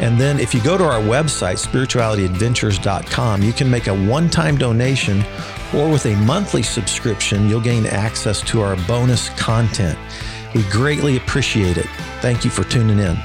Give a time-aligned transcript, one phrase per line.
[0.00, 4.56] And then if you go to our website, spiritualityadventures.com, you can make a one time
[4.56, 5.22] donation
[5.74, 9.98] or with a monthly subscription, you'll gain access to our bonus content.
[10.54, 11.84] We greatly appreciate it.
[12.22, 13.18] Thank you for tuning in.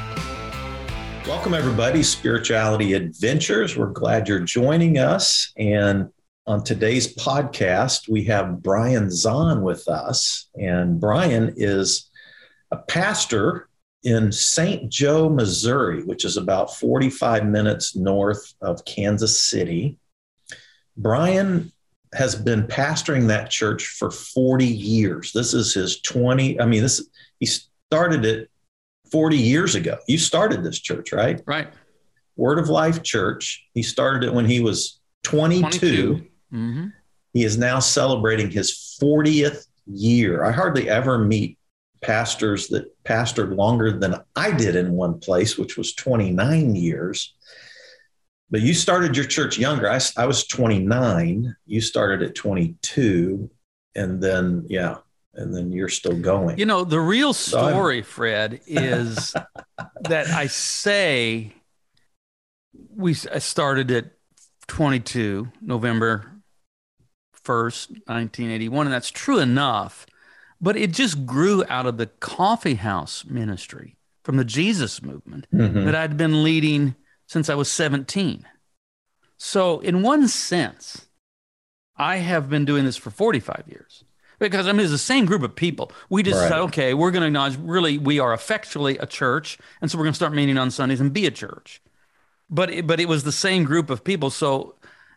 [1.26, 3.78] Welcome, everybody, Spirituality Adventures.
[3.78, 5.54] We're glad you're joining us.
[5.58, 6.10] And
[6.46, 10.50] on today's podcast, we have Brian Zahnd with us.
[10.56, 12.10] And Brian is
[12.70, 13.70] a pastor
[14.06, 14.90] in St.
[14.90, 19.98] Joe, Missouri, which is about 45 minutes north of Kansas City.
[20.96, 21.72] Brian
[22.14, 25.34] has been pastoring that church for 40 years.
[25.34, 28.50] This is his 20, I mean, this he started it
[29.12, 29.98] 40 years ago.
[30.08, 31.42] You started this church, right?
[31.46, 31.68] Right.
[32.38, 33.66] Word of Life Church.
[33.74, 35.62] He started it when he was 22.
[35.62, 36.28] 22.
[36.54, 36.88] Mm-hmm.
[37.34, 40.46] He is now celebrating his 40th year.
[40.46, 41.58] I hardly ever meet
[42.02, 47.36] pastors that pastored longer than I did in one place, which was 29 years.
[48.52, 49.90] But you started your church younger.
[49.90, 51.56] I, I was 29.
[51.66, 53.50] You started at 22.
[53.96, 54.98] And then, yeah,
[55.34, 56.58] and then you're still going.
[56.58, 59.34] You know, the real story, so Fred, is
[60.02, 61.54] that I say
[62.96, 64.12] we I started at
[64.68, 66.32] 22, November
[67.44, 68.88] 1st, 1981.
[68.88, 70.06] And that's true enough.
[70.66, 75.86] But it just grew out of the coffee house ministry from the Jesus movement mm-hmm.
[75.86, 76.96] that I'd been leading
[77.28, 78.48] since I was 17.
[79.38, 81.06] So, in one sense,
[81.98, 84.06] I have been doing this for 45 years
[84.40, 85.92] because I mean, it's the same group of people.
[86.10, 86.50] We just right.
[86.50, 89.60] said, okay, we're going to acknowledge really we are effectually a church.
[89.82, 91.80] And so we're going to start meeting on Sundays and be a church.
[92.50, 94.32] But it, but it was the same group of people.
[94.32, 94.75] So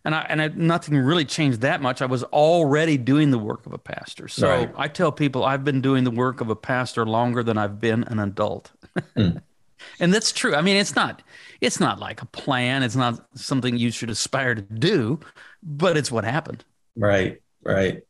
[0.09, 2.01] and I and I, nothing really changed that much.
[2.01, 4.27] I was already doing the work of a pastor.
[4.27, 4.73] So right.
[4.75, 8.05] I tell people I've been doing the work of a pastor longer than I've been
[8.05, 8.71] an adult.
[9.15, 9.43] Mm.
[10.01, 10.55] and that's true.
[10.55, 11.23] I mean, it's not
[11.61, 12.83] it's not like a plan.
[12.83, 15.21] It's not something you should aspire to do,
[15.63, 16.65] but it's what happened.
[16.97, 17.43] Right.
[17.63, 18.01] Right.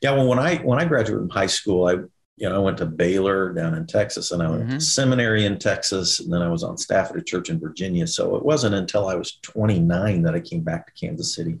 [0.00, 0.12] Yeah.
[0.12, 1.96] Well, when I when I graduated from high school, I
[2.40, 4.78] you know, I went to Baylor down in Texas and I went mm-hmm.
[4.78, 6.20] to seminary in Texas.
[6.20, 8.06] And then I was on staff at a church in Virginia.
[8.06, 11.58] So it wasn't until I was 29 that I came back to Kansas City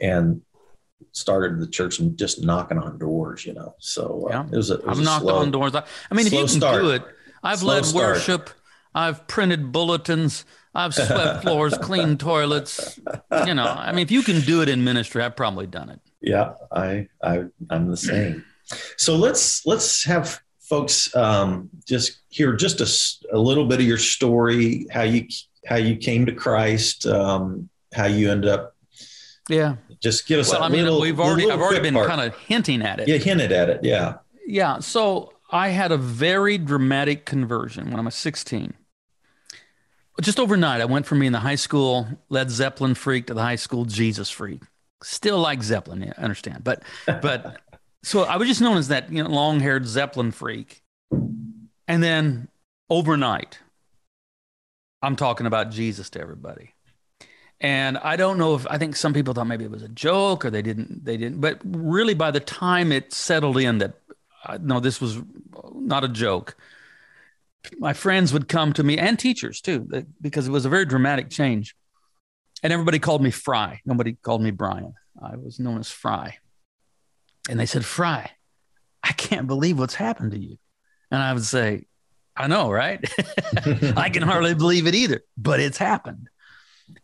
[0.00, 0.40] and
[1.12, 3.74] started the church and just knocking on doors, you know.
[3.78, 4.46] So uh, yeah.
[4.46, 5.74] it was, a, it was I've knocked slow, on doors.
[5.74, 5.84] I
[6.14, 6.80] mean, if you can start.
[6.80, 7.02] do it,
[7.42, 8.14] I've slow led start.
[8.14, 8.50] worship,
[8.94, 12.98] I've printed bulletins, I've swept floors, cleaned toilets.
[13.46, 16.00] You know, I mean, if you can do it in ministry, I've probably done it.
[16.22, 18.46] Yeah, I, I I'm the same.
[18.96, 23.98] So let's let's have folks um, just hear just a, a, little bit of your
[23.98, 25.28] story, how you
[25.66, 28.74] how you came to Christ, um, how you end up.
[29.48, 29.76] Yeah.
[30.00, 30.50] Just give us.
[30.50, 33.08] Well, I mean, little, we've already I've already been kind of hinting at it.
[33.08, 33.84] Yeah, hinted at it.
[33.84, 34.16] Yeah.
[34.46, 34.78] Yeah.
[34.80, 38.74] So I had a very dramatic conversion when I was 16.
[40.20, 43.56] Just overnight, I went from being the high school Led Zeppelin freak to the high
[43.56, 44.62] school Jesus freak.
[45.02, 47.60] Still like Zeppelin, I understand, but but
[48.04, 50.82] so I was just known as that you know, long haired Zeppelin freak.
[51.88, 52.48] And then
[52.90, 53.58] overnight,
[55.02, 56.74] I'm talking about Jesus to everybody.
[57.60, 60.44] And I don't know if I think some people thought maybe it was a joke
[60.44, 63.94] or they didn't, they didn't, but really by the time it settled in that,
[64.44, 65.20] uh, no, this was
[65.74, 66.56] not a joke.
[67.78, 71.30] My friends would come to me and teachers too, because it was a very dramatic
[71.30, 71.74] change.
[72.62, 73.80] And everybody called me Fry.
[73.86, 74.94] Nobody called me Brian.
[75.22, 76.38] I was known as Fry.
[77.48, 78.30] And they said, Fry,
[79.02, 80.58] I can't believe what's happened to you.
[81.10, 81.86] And I would say,
[82.36, 83.04] I know, right?
[83.96, 86.28] I can hardly believe it either, but it's happened.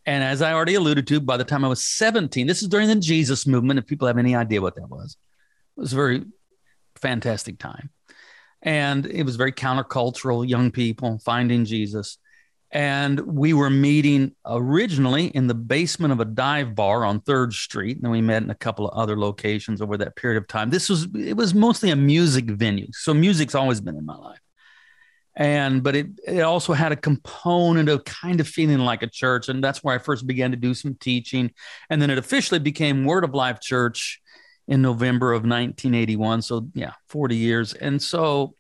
[0.05, 2.89] And as I already alluded to, by the time I was 17, this is during
[2.89, 5.17] the Jesus movement, if people have any idea what that was,
[5.77, 6.25] it was a very
[6.97, 7.91] fantastic time.
[8.63, 12.19] And it was very countercultural, young people finding Jesus.
[12.73, 17.97] And we were meeting originally in the basement of a dive bar on Third Street.
[17.97, 20.71] And then we met in a couple of other locations over that period of time.
[20.71, 22.87] This was, it was mostly a music venue.
[22.93, 24.41] So music's always been in my life.
[25.35, 29.49] And, but it, it also had a component of kind of feeling like a church.
[29.49, 31.51] And that's where I first began to do some teaching.
[31.89, 34.21] And then it officially became Word of Life Church
[34.69, 36.43] in November of 1981.
[36.43, 37.75] So, yeah, 40 years.
[37.75, 38.55] And so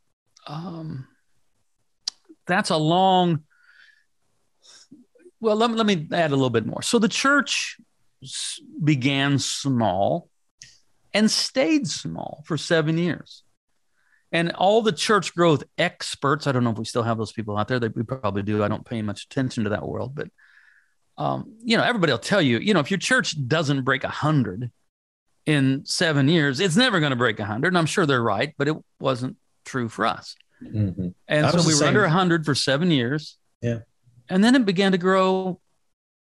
[0.48, 1.06] um,
[2.46, 3.44] that's a long,
[5.40, 6.82] well, let me, let me add a little bit more.
[6.82, 7.78] So the church
[8.22, 10.28] s- began small
[11.12, 13.42] and stayed small for seven years.
[14.32, 17.56] And all the church growth experts, I don't know if we still have those people
[17.56, 17.80] out there.
[17.80, 18.62] They, we probably do.
[18.62, 20.28] I don't pay much attention to that world, but
[21.18, 24.08] um, you know, everybody will tell you, you know, if your church doesn't break a
[24.08, 24.70] hundred
[25.44, 27.68] in seven years, it's never going to break a hundred.
[27.68, 30.34] And I'm sure they're right, but it wasn't true for us.
[30.62, 31.08] Mm-hmm.
[31.28, 33.36] And so we were under 100 for seven years.
[33.60, 33.80] Yeah.
[34.30, 35.60] And then it began to grow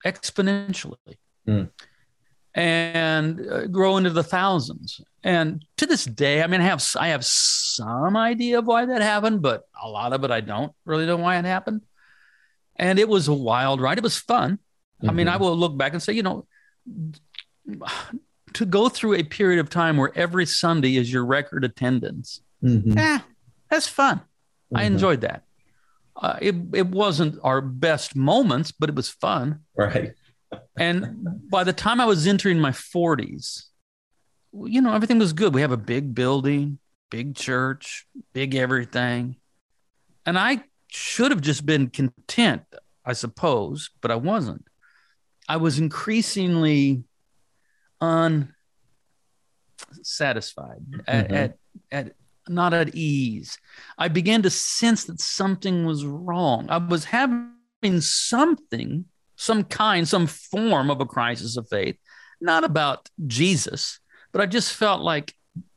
[0.06, 0.96] exponentially
[1.46, 1.64] Hmm.
[2.54, 5.00] and uh, grow into the thousands.
[5.24, 9.02] And to this day, I mean, I have I have some idea of why that
[9.02, 11.82] happened, but a lot of it I don't really know why it happened.
[12.76, 13.98] And it was a wild ride.
[14.00, 14.60] It was fun.
[15.08, 15.28] I mean.
[15.28, 16.46] I will look back and say, you know,
[18.54, 22.96] to go through a period of time where every Sunday is your record attendance Mhm.
[22.96, 23.20] yeah,
[23.70, 24.22] that's fun.
[24.76, 24.88] I Mhm.
[24.88, 25.44] enjoyed that.
[26.22, 29.62] Uh, it it wasn't our best moments, but it was fun.
[29.76, 30.14] right.
[30.78, 33.70] And by the time I was entering my forties,
[34.54, 35.54] you know, everything was good.
[35.56, 36.78] We have a big building,
[37.10, 39.38] big church, big everything,
[40.26, 42.64] and I should have just been content,
[43.06, 44.66] I suppose, but I wasn't.
[45.50, 47.04] I was increasingly
[49.92, 51.34] unsatisfied at, Mhm.
[51.34, 51.58] at
[51.92, 52.14] at
[52.52, 53.58] not at ease.
[53.98, 56.70] I began to sense that something was wrong.
[56.70, 59.06] I was having something,
[59.36, 61.98] some kind, some form of a crisis of faith,
[62.40, 64.00] not about Jesus,
[64.32, 65.34] but I just felt like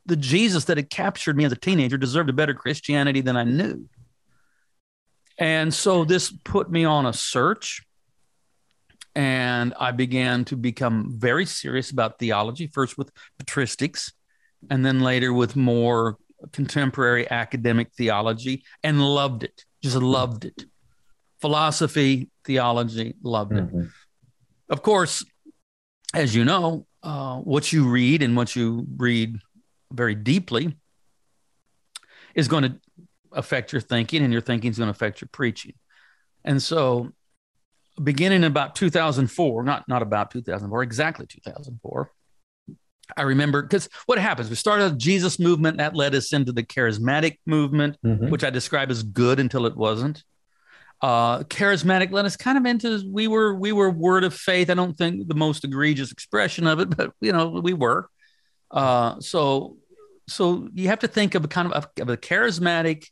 [0.07, 3.45] the Jesus that had captured me as a teenager deserved a better Christianity than I
[3.45, 3.89] knew.
[5.39, 7.83] And so this put me on a search.
[9.17, 14.13] And I began to become very serious about theology, first with patristics,
[14.71, 16.19] and then later with more
[16.53, 20.65] contemporary academic theology, and loved it, just loved it.
[21.41, 23.67] Philosophy, theology, loved it.
[23.67, 23.91] Mhm.
[24.69, 25.25] Of course,
[26.15, 29.39] as you know, uh, what you read and what you read
[29.93, 30.77] very deeply
[32.35, 32.81] is going to
[33.33, 35.75] affect your thinking, and your thinking is going to affect your preaching.
[36.45, 37.13] And so,
[38.03, 42.11] beginning about 2004, not not about 2004, exactly 2004.
[43.17, 44.49] I remember because what happens?
[44.51, 48.31] We started a Jesus movement that led us into the charismatic movement, Mhm.
[48.31, 50.25] which I describe as good until it wasn't.
[51.03, 54.71] Uh, charismatic led us kind of into we were we were word of faith.
[54.71, 58.09] I don't think the most egregious expression of it, but you know we were.
[58.71, 59.77] Uh, so
[60.29, 63.05] so you have to think of a kind of a, of a charismatic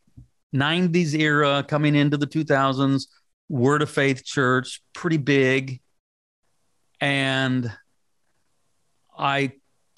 [0.55, 3.09] 90s era coming into the 2000s
[3.51, 5.81] word of faith church pretty big
[7.01, 7.71] and
[9.19, 9.53] i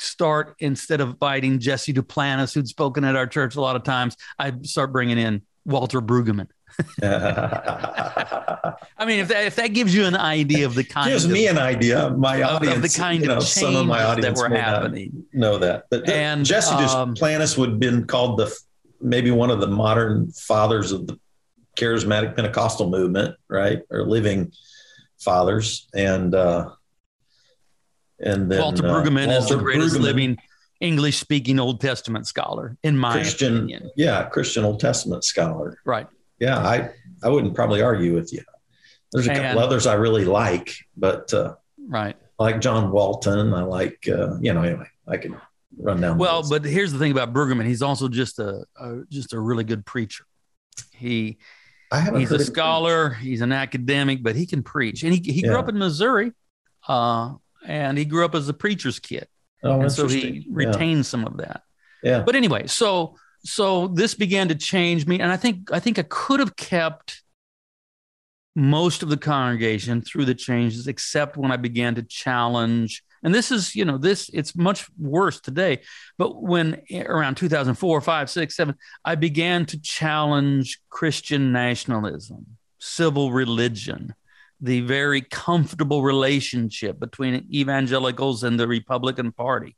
[0.05, 4.17] start instead of inviting jesse duplantis who'd spoken at our church a lot of times
[4.39, 6.49] i start bringing in walter brueggemann
[7.03, 8.75] i
[9.06, 11.47] mean if that, if that gives you an idea of the kind Gives of, me
[11.47, 12.11] an idea.
[12.11, 15.25] My of- of the kind you know, of some of my audience that were happening
[15.33, 15.85] know that.
[15.91, 18.53] But And, Jesse um, Duplantis would have been called the
[19.01, 21.17] maybe one of the modern fathers of the
[21.79, 23.83] charismatic Pentecostal movement, right?
[23.91, 24.53] Or living
[25.21, 26.71] fathers, and uh,
[28.20, 30.38] and then Walter uh, Brueggemann is the greatest Brueggemann, living
[30.81, 33.90] English speaking Old Testament scholar, in my Christian, opinion.
[33.96, 35.78] yeah, Christian Old Testament scholar.
[35.84, 36.06] Right.
[36.40, 36.90] Yeah, I
[37.22, 38.43] I wouldn't probably argue with you.
[39.12, 41.55] There's a And- couple others I really like, but uh,
[41.86, 42.17] Right.
[42.39, 43.55] I like John Walton.
[43.55, 44.89] I like uh, you know anyway.
[45.06, 45.36] I can
[45.79, 46.19] run down.
[46.19, 47.67] Well, but here's the thing about Brueggemann.
[47.67, 50.24] He's also just a, a just a really good preacher.
[50.93, 51.39] He
[51.93, 55.05] I he's a scholar, he's an academic, but he can preach.
[55.05, 56.32] And he, he grew up in Missouri.
[56.89, 57.34] Uh,
[57.65, 59.27] and he grew up as a preacher's kid.
[59.63, 61.63] Oh, and so he retained some of that.
[62.03, 62.23] Yeah.
[62.23, 66.05] But anyway, so so this began to change me, and I think I think I
[66.09, 67.23] could have kept
[68.56, 73.03] most of the congregation through the changes, except when I began to challenge.
[73.23, 75.81] And this is, you know, this it's much worse today.
[76.19, 82.47] But when around 2004, 5, 6, 7, I began to challenge Christian nationalism,
[82.79, 84.15] civil religion,
[84.65, 89.77] the very comfortable relationship between evangelicals and the Republican Party.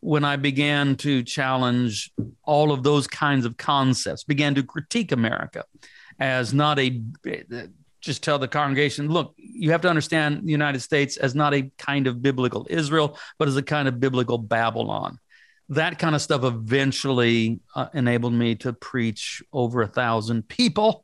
[0.00, 2.10] When I began to challenge
[2.42, 5.64] all of those kinds of concepts, began to critique America
[6.18, 7.00] as not a
[8.00, 11.70] just tell the congregation, look, you have to understand the United States as not a
[11.78, 15.18] kind of biblical Israel, but as a kind of biblical Babylon.
[15.68, 21.03] That kind of stuff eventually uh, enabled me to preach over a thousand people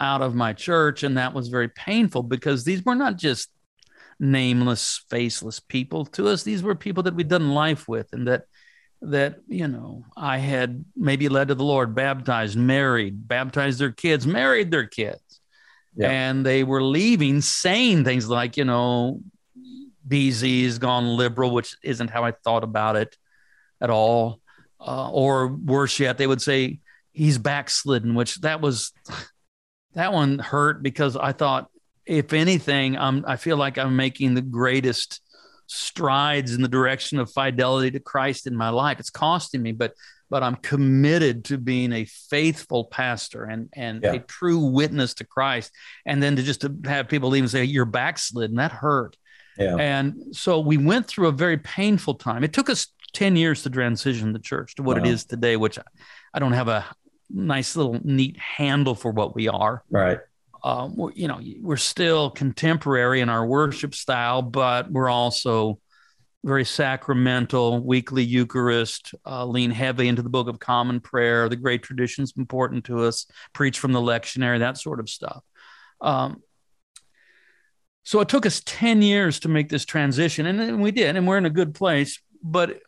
[0.00, 1.02] out of my church.
[1.02, 3.50] And that was very painful because these were not just
[4.20, 6.42] nameless, faceless people to us.
[6.42, 8.44] These were people that we'd done life with and that
[9.00, 14.26] that you know I had maybe led to the Lord, baptized, married, baptized their kids,
[14.26, 15.40] married their kids.
[15.94, 16.10] Yeah.
[16.10, 19.20] And they were leaving saying things like, you know,
[20.06, 23.16] BZ has gone liberal, which isn't how I thought about it
[23.80, 24.40] at all.
[24.80, 26.78] Uh, or worse yet, they would say
[27.12, 28.92] he's backslidden, which that was
[29.94, 31.70] that one hurt because I thought,
[32.06, 35.20] if anything, I'm I feel like I'm making the greatest
[35.66, 38.98] strides in the direction of fidelity to Christ in my life.
[38.98, 39.94] It's costing me, but
[40.30, 44.14] but I'm committed to being a faithful pastor and and yeah.
[44.14, 45.72] a true witness to Christ.
[46.06, 49.16] And then to just to have people even say you're backslidden, that hurt.
[49.58, 49.76] Yeah.
[49.76, 52.44] And so we went through a very painful time.
[52.44, 55.04] It took us 10 years to transition the church to what wow.
[55.04, 55.78] it is today, which
[56.32, 56.84] I don't have a
[57.30, 59.82] nice little neat handle for what we are.
[59.90, 60.18] Right.
[60.62, 65.78] Uh, you know, we're still contemporary in our worship style, but we're also
[66.44, 71.48] very sacramental, weekly Eucharist, uh, lean heavy into the Book of Common Prayer.
[71.48, 75.44] The great tradition's important to us, preach from the lectionary, that sort of stuff.
[76.00, 76.42] Um,
[78.04, 81.38] so it took us 10 years to make this transition, and we did, and we're
[81.38, 82.20] in a good place.
[82.42, 82.80] But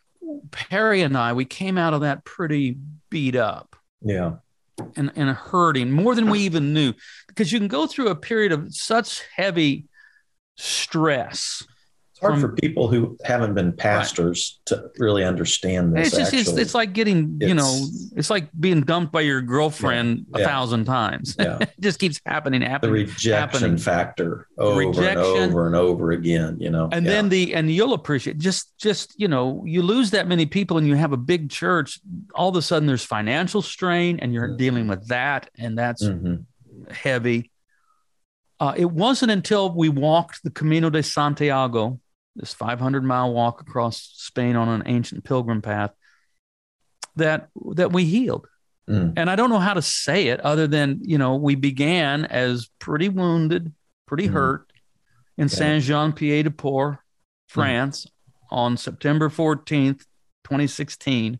[0.49, 2.77] Peri and I, we came out of that pretty
[3.09, 3.75] beat up.
[4.01, 4.35] Yeah.
[4.95, 6.93] And, and hurting more than we even knew
[7.27, 9.85] because you can go through a period of such heavy
[10.57, 11.63] stress
[12.21, 14.77] hard from, for people who haven't been pastors right.
[14.77, 16.07] to really understand this.
[16.07, 17.85] It's just it's, it's, like getting it's, you know
[18.15, 20.47] it's like being dumped by your girlfriend yeah, a yeah.
[20.47, 21.35] thousand times.
[21.37, 21.57] Yeah.
[21.61, 22.93] it just keeps happening, happening.
[22.93, 23.77] The rejection happening.
[23.77, 26.57] factor over rejection, and over and over again.
[26.59, 27.11] You know, and yeah.
[27.11, 30.87] then the and you'll appreciate just just you know you lose that many people and
[30.87, 31.99] you have a big church.
[32.35, 34.57] All of a sudden there's financial strain and you're mm-hmm.
[34.57, 36.35] dealing with that and that's mm-hmm.
[36.91, 37.49] heavy.
[38.59, 41.99] Uh, it wasn't until we walked the Camino de Santiago
[42.35, 45.91] this 500 mile walk across Spain on an ancient pilgrim path
[47.15, 48.47] that that we healed.
[48.89, 49.13] Mm.
[49.17, 52.69] And I don't know how to say it other than, you know, we began as
[52.79, 53.73] pretty wounded,
[54.07, 54.33] pretty mm.
[54.33, 54.71] hurt
[55.37, 55.55] in yeah.
[55.55, 56.97] Saint Jean Pied de Port,
[57.47, 58.09] France mm.
[58.49, 60.05] on September 14th,
[60.43, 61.39] 2016.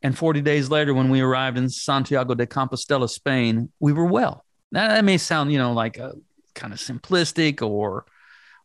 [0.00, 4.44] And 40 days later, when we arrived in Santiago de Compostela, Spain, we were well.
[4.70, 6.14] Now, that may sound, you know, like a
[6.54, 8.04] kind of simplistic or.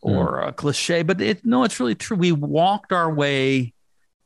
[0.04, 0.48] Or mm.
[0.50, 2.18] a cliche, but it, no, it's really true.
[2.18, 3.74] We walked our way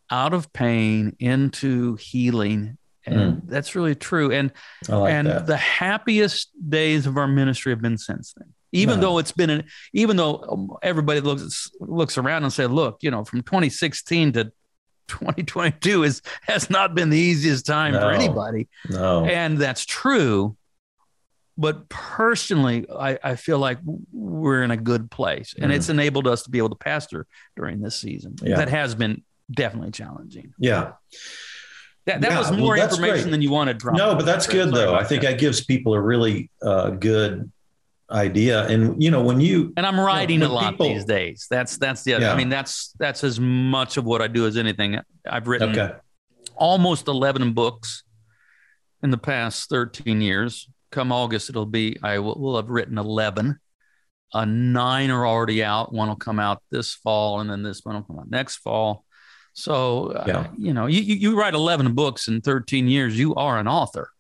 [0.09, 2.77] out of pain into healing.
[3.05, 3.41] And mm.
[3.45, 4.31] that's really true.
[4.31, 4.51] And
[4.89, 5.47] like and that.
[5.47, 8.53] the happiest days of our ministry have been since then.
[8.73, 12.97] Even though it's been an, even though um, everybody looks looks around and say, look,
[13.01, 14.51] you know, from 2016 to
[15.07, 18.67] 2022 is has not been the easiest time no, for anybody.
[18.89, 19.25] No.
[19.25, 20.56] And that's true
[21.57, 23.79] but personally, I, I, feel like
[24.11, 25.75] we're in a good place, and mm.
[25.75, 28.35] it's enabled us to be able to pastor during this season.
[28.43, 28.57] Yeah.
[28.57, 30.53] That has been definitely challenging.
[30.59, 30.93] Yeah.
[32.05, 33.31] That, that yeah, was more well, information great.
[33.31, 33.83] than you wanted.
[33.83, 34.95] No, but that's good though.
[34.95, 35.31] I think that.
[35.31, 37.51] that gives people a really uh, good
[38.09, 38.65] idea.
[38.67, 41.47] And you know, when you and I'm writing you know, a lot people, these days.
[41.49, 42.25] That's that's the other.
[42.25, 42.33] Yeah.
[42.33, 44.99] I mean, that's that's as much of what I do as anything.
[45.29, 45.95] I've written okay.
[46.55, 48.03] almost 11 books
[49.03, 53.59] in the past 13 years come August, it'll be, I will, will have written 11.
[54.33, 55.93] Uh, nine are already out.
[55.93, 59.05] One will come out this fall, and then this one will come out next fall.
[59.57, 60.47] So, uh, yeah.
[60.55, 64.11] you know, you, you write 11 books in 13 years, you are an author.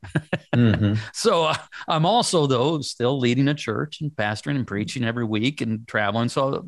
[0.55, 0.95] mm-hmm.
[1.13, 1.55] So uh,
[1.87, 6.29] I'm also, though, still leading a church and pastoring and preaching every week and traveling.
[6.29, 6.67] So,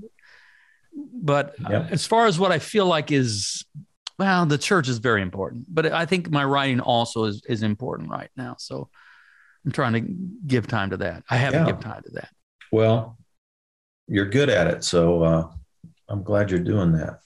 [0.93, 3.65] but uh, as far as what I feel like is,
[4.19, 8.11] well, the church is very important, but I think my writing also is, is important
[8.11, 8.55] right now.
[8.59, 8.89] So,
[9.69, 10.01] I'm trying to
[10.47, 11.23] give time to that.
[11.29, 11.65] I haven't yeah.
[11.67, 12.29] given time to that.
[12.71, 13.19] Well,
[14.07, 15.47] you're good at it, so uh,
[16.07, 17.19] I'm glad you're doing that.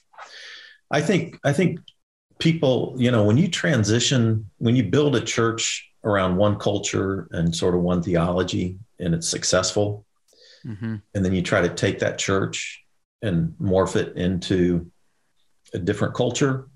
[0.90, 1.80] I think I think
[2.38, 7.56] people, you know, when you transition, when you build a church around one culture and
[7.56, 10.04] sort of one theology, and it's successful,
[10.66, 10.96] mm-hmm.
[11.14, 12.84] and then you try to take that church
[13.22, 14.90] and morph it into
[15.72, 16.68] a different culture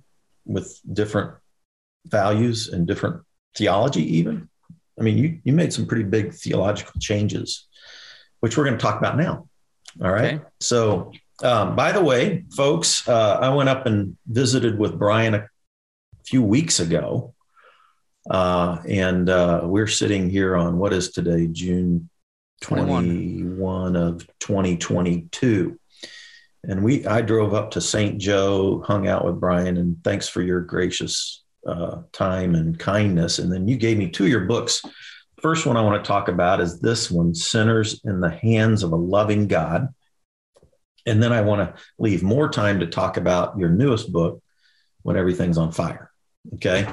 [0.46, 1.32] with different
[2.06, 3.20] values and different
[3.54, 4.47] theology, even
[4.98, 7.66] I mean, you, you made some pretty big theological changes,
[8.40, 9.48] which we're going to talk about now.
[10.02, 10.34] All right.
[10.34, 10.44] Okay.
[10.60, 11.12] So,
[11.42, 15.48] um, by the way, folks, uh, I went up and visited with Brian a
[16.24, 17.34] few weeks ago.
[18.28, 22.10] Uh, and uh, we're sitting here on what is today, June
[22.60, 25.78] 21, 21 of 2022
[26.64, 30.42] and we i drove up to st joe hung out with brian and thanks for
[30.42, 33.38] your gracious uh, time and kindness.
[33.38, 34.82] And then you gave me two of your books.
[35.42, 38.92] First one I want to talk about is this one Sinners in the Hands of
[38.92, 39.88] a Loving God.
[41.06, 44.42] And then I want to leave more time to talk about your newest book,
[45.02, 46.10] When Everything's on Fire.
[46.54, 46.86] Okay.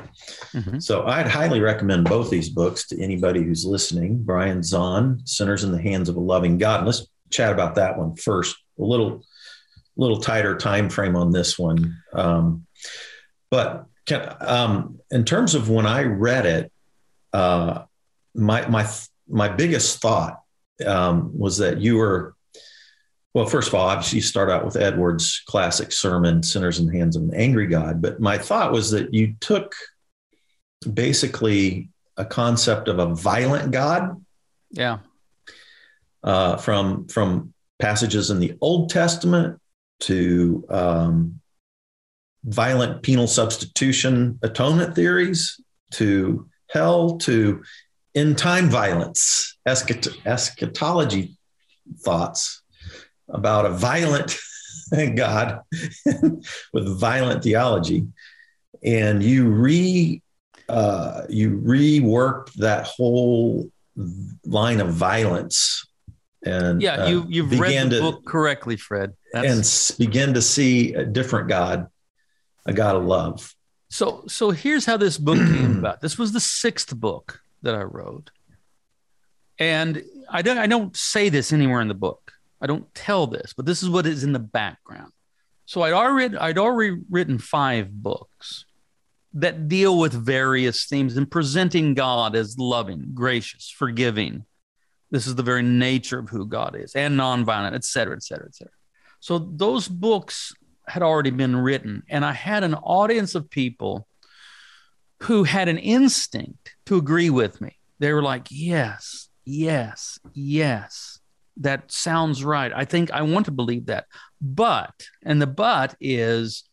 [0.53, 0.79] Mm-hmm.
[0.79, 4.22] So I'd highly recommend both these books to anybody who's listening.
[4.24, 6.79] Brian Zahnd, Sinners in the Hands of a Loving God.
[6.79, 8.55] And let's chat about that one first.
[8.79, 9.24] A little
[9.98, 11.98] little tighter time frame on this one.
[12.13, 12.65] Um,
[13.50, 16.71] but can, um, in terms of when I read it,
[17.33, 17.83] uh,
[18.33, 18.88] my my
[19.27, 20.41] my biggest thought
[20.85, 22.35] um, was that you were
[23.33, 23.45] well.
[23.45, 27.15] First of all, obviously, you start out with Edwards' classic sermon, "Sinners in the Hands
[27.15, 29.75] of an Angry God." But my thought was that you took
[30.91, 34.24] basically a concept of a violent God.
[34.71, 35.00] Yeah.
[36.24, 39.59] Uh, from from passages in the Old Testament
[40.01, 41.39] to um,
[42.46, 45.60] violent penal substitution atonement theories
[45.92, 47.64] to hell to
[48.14, 51.36] in time violence eschat- eschatology
[52.00, 52.62] thoughts
[53.30, 54.38] about a violent
[55.16, 55.62] God
[56.74, 58.06] with violent theology,
[58.84, 60.22] and you re
[60.70, 63.70] uh, you reworked that whole
[64.46, 65.88] line of violence
[66.46, 70.42] and yeah, uh, you you've read the to, book correctly, Fred, That's, and begin to
[70.42, 71.88] see a different God,
[72.65, 73.53] a God of love.
[73.89, 76.01] So so here's how this book came about.
[76.01, 78.31] This was the sixth book that I wrote,
[79.60, 82.31] and I don't I don't say this anywhere in the book.
[82.62, 85.12] I don't tell this, but this is what is in the background.
[85.65, 88.65] So I'd already I'd already written five books
[89.34, 94.45] that deal with various themes and presenting God as loving, gracious, forgiving,
[95.12, 98.48] this is the very nature of who God is and nonviolent, et cetera, et cetera,
[98.48, 98.74] et cetera.
[99.19, 100.53] So those books
[100.88, 104.08] had already been written, and I had an audience of people
[105.24, 107.77] who had an instinct to agree with me.
[108.00, 111.20] They were like, yes, yes, yes,
[111.58, 112.72] that sounds right.
[112.74, 114.06] I think I want to believe that.
[114.42, 116.65] But, and the but is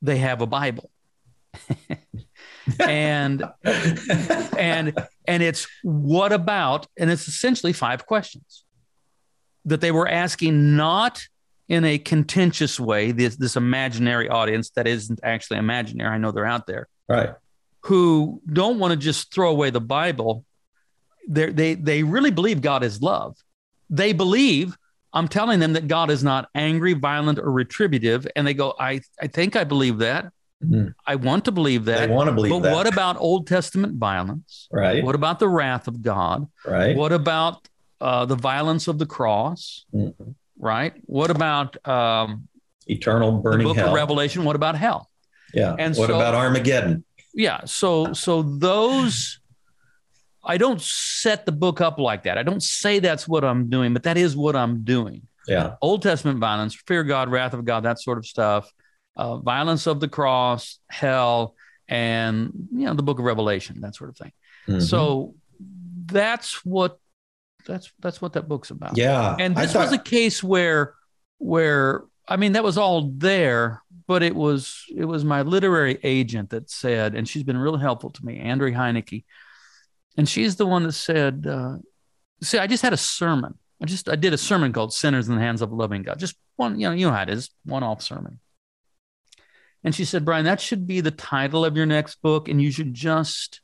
[0.00, 0.90] they have a Bible.
[2.80, 4.94] and and
[5.26, 8.64] and it's what about and it's essentially five questions
[9.64, 11.22] that they were asking not
[11.68, 16.46] in a contentious way this this imaginary audience that isn't actually imaginary i know they're
[16.46, 17.30] out there right
[17.80, 20.44] who don't want to just throw away the bible
[21.28, 23.36] they they they really believe god is love
[23.90, 24.76] they believe
[25.12, 29.00] i'm telling them that god is not angry violent or retributive and they go i
[29.20, 30.32] i think i believe that
[30.64, 30.88] Mm-hmm.
[31.06, 32.06] I want to believe that.
[32.06, 32.72] They want to believe but that.
[32.72, 34.68] what about Old Testament violence?
[34.70, 35.02] Right.
[35.02, 36.48] What about the wrath of God?
[36.64, 36.96] Right.
[36.96, 37.68] What about
[38.00, 39.84] uh, the violence of the cross?
[39.92, 40.30] Mm-hmm.
[40.62, 40.94] Right.
[41.06, 42.48] What about um,
[42.86, 43.88] eternal burning the book hell?
[43.88, 44.44] Of Revelation.
[44.44, 45.10] What about hell?
[45.52, 45.74] Yeah.
[45.78, 47.04] And what so, about Armageddon?
[47.34, 47.64] Yeah.
[47.64, 49.38] So so those.
[50.44, 52.36] I don't set the book up like that.
[52.36, 55.22] I don't say that's what I'm doing, but that is what I'm doing.
[55.46, 55.74] Yeah.
[55.80, 58.72] Old Testament violence, fear God, wrath of God, that sort of stuff
[59.16, 61.54] uh, violence of the cross, hell,
[61.88, 64.32] and you know the Book of Revelation, that sort of thing.
[64.68, 64.80] Mm-hmm.
[64.80, 65.34] So
[66.06, 66.98] that's what
[67.66, 68.96] that's that's what that book's about.
[68.96, 69.84] Yeah, and this thought...
[69.84, 70.94] was a case where
[71.38, 76.50] where I mean that was all there, but it was it was my literary agent
[76.50, 79.24] that said, and she's been really helpful to me, Andrea Heinecke,
[80.16, 81.76] and she's the one that said, uh,
[82.42, 83.58] "See, I just had a sermon.
[83.82, 86.18] I just I did a sermon called Sinners in the Hands of a Loving God.
[86.18, 88.40] Just one, you know, you know how it is, one off sermon."
[89.84, 92.70] And she said, Brian, that should be the title of your next book, and you
[92.70, 93.60] should just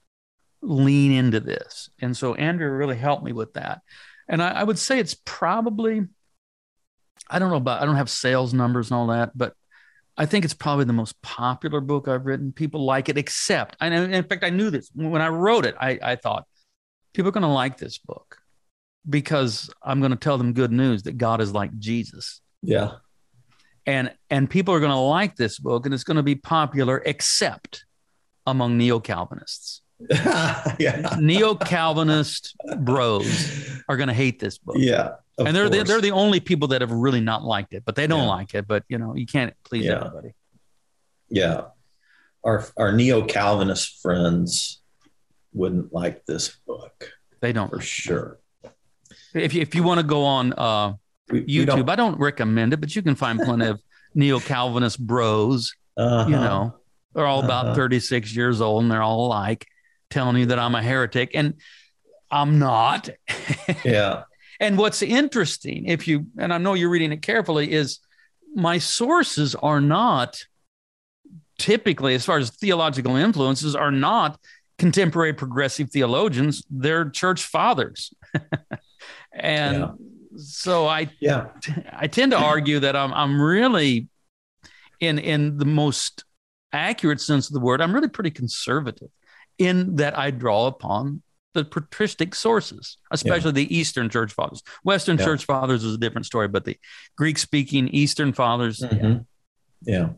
[0.62, 1.90] lean into this.
[2.01, 3.81] And so Andrea really helped me with that.
[4.29, 6.07] And I, I would say it's probably,
[7.31, 9.55] I don't know about, I don't have sales numbers and all that, but
[10.16, 12.53] I think it's probably the most popular book I've written.
[12.53, 15.77] People like it, except, know, in fact, I knew this when I wrote it.
[15.81, 16.47] I, I thought
[17.14, 18.38] people are going to like this book
[19.09, 22.40] because I'm going to tell them good news that God is like Jesus.
[22.62, 22.97] Yeah
[23.88, 27.03] and and people are going to like this book and it's going to be popular
[27.05, 27.87] except
[28.47, 29.81] among neo-calvinists
[30.78, 31.16] yeah.
[31.18, 36.38] neo-calvinist bros are going to hate this book yeah and they're the, they're the only
[36.38, 38.28] people that have really not liked it but they don't yeah.
[38.28, 39.96] like it but you know you can't please yeah.
[39.96, 40.34] everybody
[41.28, 41.62] yeah
[42.44, 44.80] our our neo-calvinist friends
[45.52, 48.38] wouldn't like this book they don't for sure
[49.34, 50.94] if you, if you want to go on uh,
[51.30, 51.58] we, YouTube.
[51.58, 53.80] We don't, I don't recommend it, but you can find plenty of
[54.14, 55.74] neo Calvinist bros.
[55.96, 56.28] Uh-huh.
[56.28, 56.76] You know,
[57.14, 57.74] they're all about uh-huh.
[57.74, 59.66] 36 years old and they're all alike,
[60.11, 61.33] telling you that I'm a heretic.
[61.35, 61.55] And
[62.31, 63.09] I'm not.
[63.85, 64.25] yeah.
[64.61, 68.01] and what's interesting, if you, and I know you're reading it carefully, is
[68.55, 70.44] my sources are not
[71.59, 74.38] typically, as far as theological influences, are not
[74.79, 78.12] contemporary progressive theologians, they're church fathers.
[79.33, 79.90] and yeah
[80.38, 81.49] so I yeah
[81.92, 84.09] I tend to argue that I'm I'm really
[85.01, 86.25] in in the most
[86.73, 89.09] accurate sense of the word I'm really pretty conservative
[89.59, 91.23] in that I draw upon
[91.55, 93.66] the patristic sources, especially yeah.
[93.66, 94.62] the Eastern Church Fathers.
[94.85, 95.25] Western yeah.
[95.25, 96.77] Church Fathers is a different story, but the
[97.16, 98.81] Greek speaking Eastern Fathers.
[98.81, 99.23] Mm-hmm.
[99.83, 100.11] Yeah.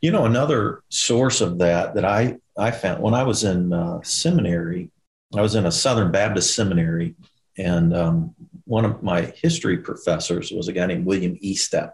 [0.00, 4.00] You know, another source of that that I, I found when I was in uh,
[4.02, 4.90] seminary,
[5.34, 7.14] I was in a Southern Baptist seminary,
[7.58, 11.92] and um, one of my history professors was a guy named William Estep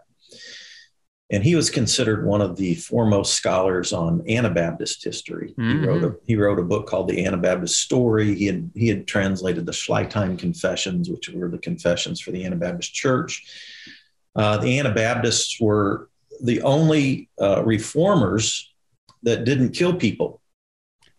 [1.31, 5.55] and he was considered one of the foremost scholars on Anabaptist history.
[5.57, 5.79] Mm-hmm.
[5.79, 8.35] He wrote a he wrote a book called The Anabaptist Story.
[8.35, 12.93] He had he had translated the Schleitheim Confessions, which were the confessions for the Anabaptist
[12.93, 13.45] Church.
[14.35, 16.09] Uh, the Anabaptists were
[16.43, 18.69] the only uh, reformers
[19.23, 20.41] that didn't kill people.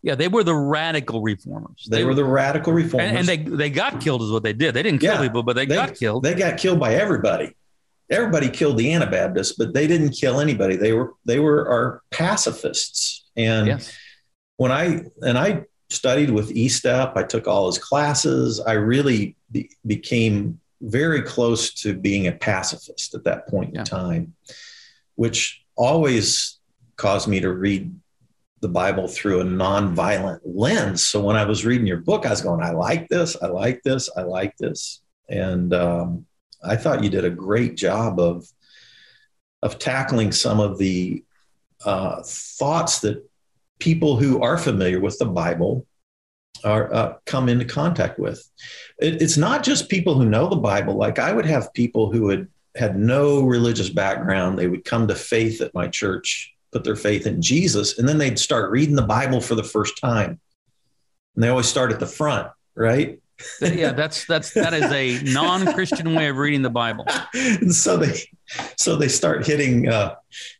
[0.02, 1.86] Yeah, they were the radical reformers.
[1.88, 4.52] They, they were the radical reformers, and, and, they they got killed is what they
[4.52, 4.74] did.
[4.74, 6.22] They didn't kill yeah, people, but they, they got killed.
[6.22, 7.54] They got killed by everybody
[8.10, 10.76] everybody killed the Anabaptists, but they didn't kill anybody.
[10.76, 13.24] They were they were our pacifists.
[13.36, 13.92] And yes.
[14.56, 18.60] when I and I studied with Estep, I took all his classes.
[18.60, 23.80] I really be, became very close to being a pacifist at that point yeah.
[23.80, 24.34] in time,
[25.14, 26.58] which always
[26.96, 27.94] caused me to read
[28.60, 31.06] the Bible through a nonviolent lens.
[31.06, 33.82] So when I was reading your book, I was going, I like this, I like
[33.82, 35.02] this, I like this.
[35.28, 36.26] And um,
[36.64, 38.46] I thought you did a great job of
[39.62, 41.24] of tackling some of the
[41.84, 43.24] uh, thoughts that
[43.78, 45.86] people who are familiar with the Bible
[46.64, 48.48] are uh, come into contact with.
[48.98, 50.94] It, it's not just people who know the Bible.
[50.94, 54.58] Like I would have people who had had no religious background.
[54.58, 58.18] They would come to faith at my church, put their faith in Jesus, and then
[58.18, 60.40] they'd start reading the Bible for the first time.
[61.34, 63.20] And they always start at the front, right?
[63.60, 67.06] Yeah, that's that's that is a non-Christian way of reading the Bible.
[67.34, 68.20] And so they
[68.76, 70.14] so they start hitting uh,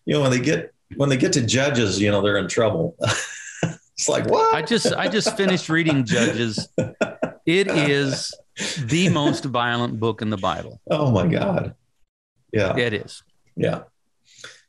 [0.06, 2.96] you know when they get when they get to Judges, you know, they're in trouble.
[3.62, 4.54] it's like what?
[4.54, 6.68] I just I just finished reading Judges.
[7.46, 8.32] It is
[8.78, 10.80] the most violent book in the Bible.
[10.90, 11.74] Oh my God.
[12.52, 12.76] Yeah.
[12.76, 13.22] It is.
[13.56, 13.82] Yeah.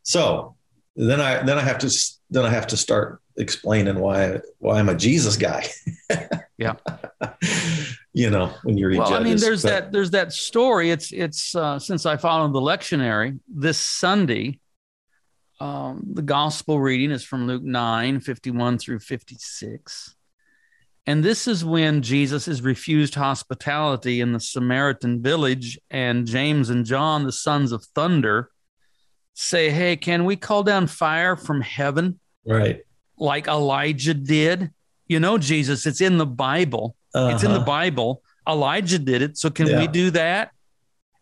[0.04, 0.56] So
[0.96, 1.92] then I then I have to
[2.30, 5.68] then I have to start explaining why why I'm a Jesus guy.
[6.64, 7.30] yeah.
[8.14, 10.92] you know, when you read well, Judges, I mean, there's but, that there's that story.
[10.92, 14.60] It's it's uh, since I followed the lectionary this Sunday.
[15.60, 20.16] Um, the gospel reading is from Luke 9, 51 through 56.
[21.06, 26.86] And this is when Jesus is refused hospitality in the Samaritan village, and James and
[26.86, 28.50] John, the sons of thunder,
[29.34, 32.20] say, Hey, can we call down fire from heaven?
[32.46, 32.82] Right.
[33.18, 34.72] Like Elijah did.
[35.08, 36.96] You know, Jesus, it's in the Bible.
[37.14, 37.34] Uh-huh.
[37.34, 37.66] It's in the uh-huh.
[37.66, 38.22] Bible.
[38.48, 39.38] Elijah did it.
[39.38, 39.80] So can yeah.
[39.80, 40.52] we do that?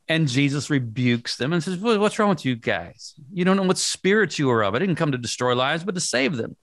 [0.07, 3.13] And Jesus rebukes them and says, What's wrong with you guys?
[3.31, 4.75] You don't know what spirit you are of.
[4.75, 6.57] I didn't come to destroy lives, but to save them.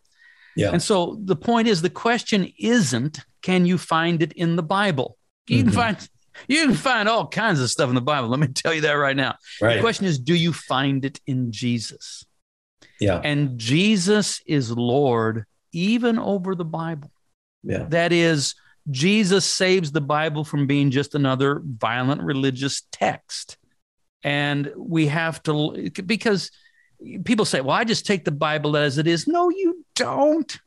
[0.54, 0.70] Yeah.
[0.72, 5.16] And so the point is the question isn't, can you find it in the Bible?
[5.46, 5.68] You mm-hmm.
[5.68, 6.08] can find
[6.46, 8.28] you can find all kinds of stuff in the Bible.
[8.28, 9.36] Let me tell you that right now.
[9.60, 9.76] Right.
[9.76, 12.24] The question is, do you find it in Jesus?
[13.00, 13.20] Yeah.
[13.22, 17.10] And Jesus is Lord even over the Bible.
[17.62, 17.84] Yeah.
[17.88, 18.54] That is,
[18.90, 23.58] Jesus saves the Bible from being just another violent religious text.
[24.22, 26.50] And we have to, because
[27.24, 29.28] people say, well, I just take the Bible as it is.
[29.28, 30.58] No, you don't.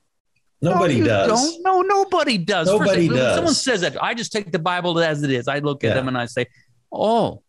[0.62, 1.28] Nobody no, does.
[1.28, 1.64] Don't.
[1.64, 2.68] No, nobody does.
[2.68, 3.36] Nobody First, does.
[3.36, 4.02] Someone says that.
[4.02, 5.48] I just take the Bible as it is.
[5.48, 5.94] I look at yeah.
[5.96, 6.46] them and I say,
[6.92, 7.42] oh,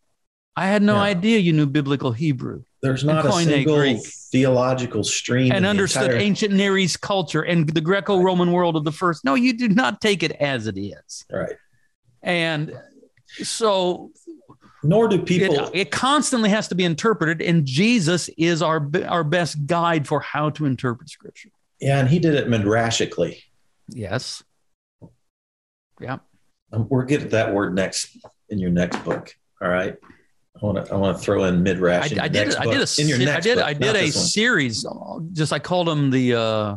[0.55, 2.63] I had no idea you knew biblical Hebrew.
[2.81, 4.05] There's not a single Greek.
[4.31, 5.51] theological stream.
[5.51, 6.19] And understood entire...
[6.19, 9.25] ancient Near East culture and the Greco Roman world of the first.
[9.25, 11.25] No, you do not take it as it is.
[11.31, 11.55] Right.
[12.21, 12.77] And
[13.37, 14.11] so.
[14.83, 15.67] Nor do people.
[15.69, 17.41] It, it constantly has to be interpreted.
[17.41, 21.49] And Jesus is our, our best guide for how to interpret scripture.
[21.79, 21.99] Yeah.
[21.99, 23.41] And he did it midrashically.
[23.87, 24.43] Yes.
[25.99, 26.17] Yeah.
[26.71, 28.17] Um, we'll get that word next
[28.49, 29.33] in your next book.
[29.61, 29.95] All right.
[30.63, 32.17] I want to I want to throw in midrash.
[32.17, 34.85] I, I did I did a in your I did book, I did a series.
[35.33, 36.75] Just I called them the uh,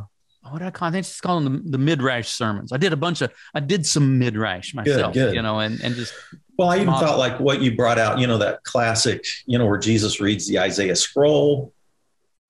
[0.50, 0.88] what did I call?
[0.88, 2.72] I think just call them the, the midrash sermons.
[2.72, 5.14] I did a bunch of I did some midrash myself.
[5.14, 5.34] Good, good.
[5.36, 6.12] You know, and and just.
[6.58, 7.06] Well, I even model.
[7.06, 8.18] thought like what you brought out.
[8.18, 9.24] You know that classic.
[9.46, 11.72] You know where Jesus reads the Isaiah scroll,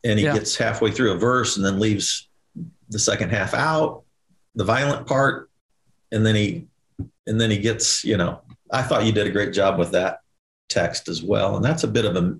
[0.05, 0.33] and he yeah.
[0.33, 2.29] gets halfway through a verse and then leaves
[2.89, 4.05] the second half out,
[4.55, 5.51] the violent part,
[6.13, 6.67] and then he
[7.27, 8.41] and then he gets you know.
[8.71, 10.21] I thought you did a great job with that
[10.69, 11.57] text as well.
[11.57, 12.39] And that's a bit of a,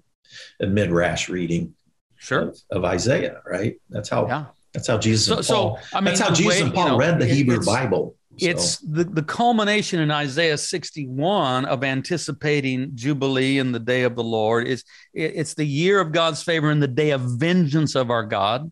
[0.61, 1.75] a midrash reading
[2.17, 2.49] sure.
[2.49, 3.77] of, of, Isaiah, right?
[3.91, 4.47] That's how yeah.
[4.73, 6.85] that's how Jesus so, and Paul so, I mean, that's how Jesus way, and Paul
[6.85, 8.17] you know, read the Hebrew Bible.
[8.39, 8.49] So.
[8.49, 14.25] It's the, the culmination in Isaiah 61 of anticipating Jubilee and the day of the
[14.25, 14.69] Lord.
[14.69, 14.85] Is
[15.15, 18.71] it's the year of God's favor and the day of vengeance of our God.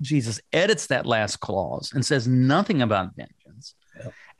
[0.00, 3.74] Jesus edits that last clause and says nothing about vengeance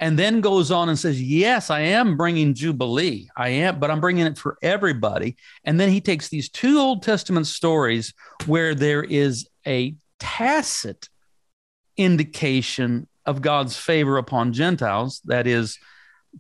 [0.00, 3.28] and then goes on and says, Yes, I am bringing Jubilee.
[3.36, 5.36] I am, but I'm bringing it for everybody.
[5.62, 8.14] And then he takes these two Old Testament stories
[8.46, 11.10] where there is a tacit
[11.98, 15.78] indication of God's favor upon Gentiles, that is,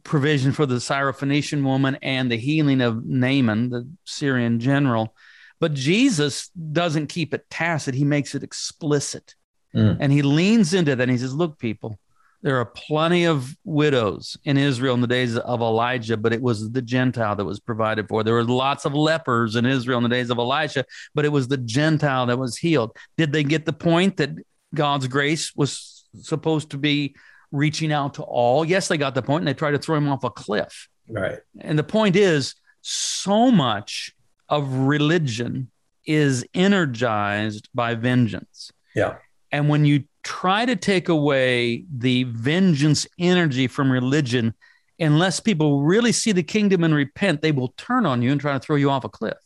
[0.04, 5.14] provision for the Syrophoenician woman and the healing of Naaman, the Syrian general.
[5.58, 9.34] But Jesus doesn't keep it tacit, he makes it explicit.
[9.74, 9.98] Mm.
[10.00, 11.98] And he leans into that and he says, Look, people,
[12.42, 16.70] there are plenty of widows in Israel in the days of Elijah, but it was
[16.70, 18.24] the Gentile that was provided for.
[18.24, 21.48] There were lots of lepers in Israel in the days of Elijah, but it was
[21.48, 22.96] the Gentile that was healed.
[23.18, 24.30] Did they get the point that
[24.74, 27.14] God's grace was supposed to be
[27.52, 28.64] reaching out to all?
[28.64, 30.88] Yes, they got the point, and they tried to throw him off a cliff.
[31.08, 31.40] Right.
[31.60, 34.14] And the point is, so much
[34.48, 35.70] of religion
[36.06, 38.72] is energized by vengeance.
[38.94, 39.16] Yeah.
[39.52, 44.54] And when you try to take away the vengeance energy from religion,
[44.98, 48.52] unless people really see the kingdom and repent, they will turn on you and try
[48.52, 49.38] to throw you off a cliff.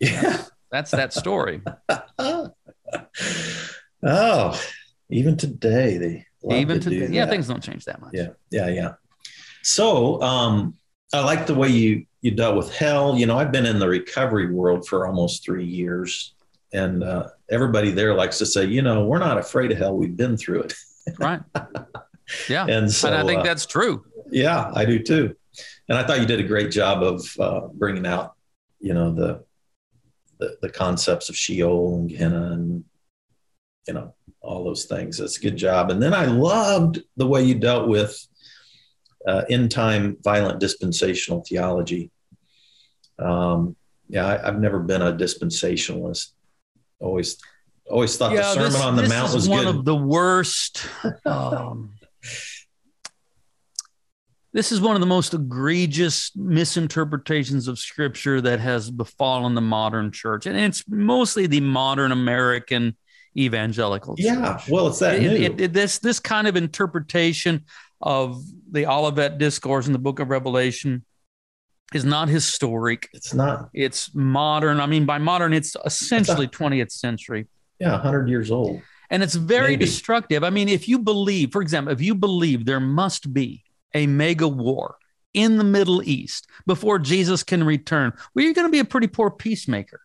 [0.00, 0.44] Yeah.
[0.74, 1.62] That's that story.
[2.18, 2.50] oh,
[5.08, 7.14] even today they even to today.
[7.14, 8.10] Yeah, things don't change that much.
[8.12, 8.94] Yeah, yeah, yeah.
[9.62, 10.74] So um
[11.12, 13.16] I like the way you you dealt with hell.
[13.16, 16.33] You know, I've been in the recovery world for almost three years
[16.74, 19.96] and uh, everybody there likes to say, you know, we're not afraid of hell.
[19.96, 20.74] We've been through it.
[21.18, 21.40] right.
[22.48, 22.66] Yeah.
[22.66, 24.04] And so and I think uh, that's true.
[24.30, 25.36] Yeah, I do too.
[25.88, 28.34] And I thought you did a great job of uh, bringing out,
[28.80, 29.44] you know, the,
[30.38, 32.84] the, the concepts of Sheol and Gehenna and
[33.86, 35.18] you know all those things.
[35.18, 35.90] That's a good job.
[35.90, 38.26] And then I loved the way you dealt with
[39.26, 42.10] uh, end time violent dispensational theology.
[43.18, 43.76] Um,
[44.08, 46.32] yeah, I, have never been a dispensationalist
[47.00, 47.38] always
[47.90, 49.76] always thought yeah, the Sermon this, on the Mount was one good.
[49.76, 50.86] of the worst.
[51.26, 51.94] Um,
[54.52, 60.12] this is one of the most egregious misinterpretations of Scripture that has befallen the modern
[60.12, 62.96] church, and it's mostly the modern American
[63.36, 64.14] evangelical.
[64.16, 67.64] Yeah, well, it's that it, it, it, this this kind of interpretation
[68.00, 71.04] of the Olivet discourse in the Book of Revelation
[71.92, 73.08] is not historic.
[73.12, 73.70] It's not.
[73.74, 74.80] It's modern.
[74.80, 77.46] I mean, by modern, it's essentially it's a, 20th century.
[77.78, 78.80] Yeah, 100 years old.
[79.10, 79.84] And it's very Maybe.
[79.84, 80.42] destructive.
[80.42, 84.48] I mean, if you believe, for example, if you believe there must be a mega
[84.48, 84.96] war
[85.34, 89.06] in the Middle East before Jesus can return, well, you're going to be a pretty
[89.06, 90.00] poor peacemaker.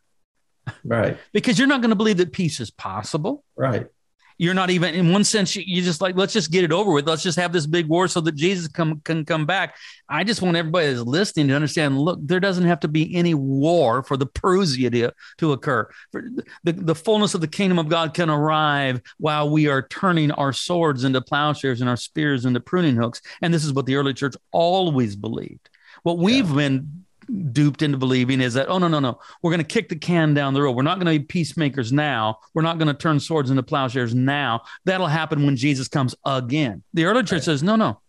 [0.83, 1.17] Right.
[1.33, 3.43] because you're not going to believe that peace is possible.
[3.55, 3.87] Right
[4.39, 7.07] you're not even in one sense you, just like let's just get it over with.
[7.07, 9.75] Let's just have this big war so that jesus come, can come back.
[10.07, 13.33] I just want everybody that's listening to understand look there doesn't have to be any
[13.33, 15.89] war for the parousia to, to occur.
[16.63, 20.53] The, the fullness of the kingdom of god can arrive while we are turning our
[20.53, 23.21] swords into plowshares and our spears into pruning hooks.
[23.41, 25.69] And this is what the early church always believed.
[26.03, 26.55] What we've yeah.
[26.55, 27.05] been
[27.51, 30.33] duped into believing is that, oh, no, no, no, we're going to kick the can
[30.33, 30.71] down the road.
[30.75, 32.39] We're not going to be peacemakers now.
[32.53, 34.63] We're not going to turn swords into plowshares now.
[34.85, 36.83] That'll happen when Jesus comes again.
[36.93, 37.43] The early church right.
[37.43, 37.99] says, no, no,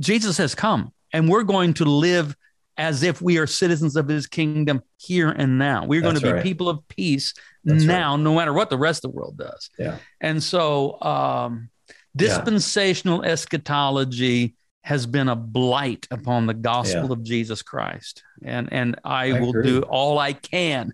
[0.00, 2.36] Jesus has come and we're going to live
[2.76, 5.84] as if we are citizens of his kingdom here and now.
[5.84, 6.42] We're going to be right.
[6.42, 7.34] people of peace
[7.64, 8.22] That's now, right.
[8.22, 9.68] no matter what the rest of the world does.
[9.78, 9.98] Yeah.
[10.20, 11.68] And so, um,
[12.16, 13.32] dispensational yeah.
[13.32, 17.12] eschatology has been a blight upon the gospel yeah.
[17.12, 18.22] of Jesus Christ.
[18.42, 19.64] And and I, I will agree.
[19.64, 20.92] do all I can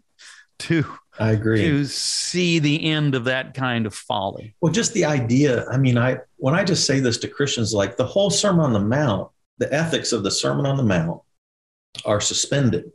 [0.61, 0.85] to
[1.19, 4.55] I agree to see the end of that kind of folly.
[4.61, 5.67] Well, just the idea.
[5.69, 8.73] I mean, I when I just say this to Christians, like the whole Sermon on
[8.73, 11.23] the Mount, the ethics of the Sermon on the Mount
[12.05, 12.93] are suspended.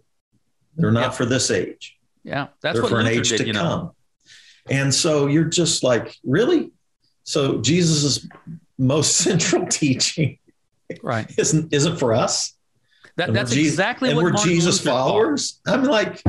[0.76, 1.10] They're not yeah.
[1.12, 1.98] for this age.
[2.24, 3.92] Yeah, that's They're what for Luther an age did, to you come.
[4.70, 6.72] And so you're just like, really?
[7.24, 8.28] So Jesus's
[8.78, 10.38] most central teaching
[11.02, 12.54] right isn't isn't for us
[13.18, 15.80] that, that's Jesus, exactly and what we're Martin jesus Luther followers thought.
[15.80, 16.24] i'm like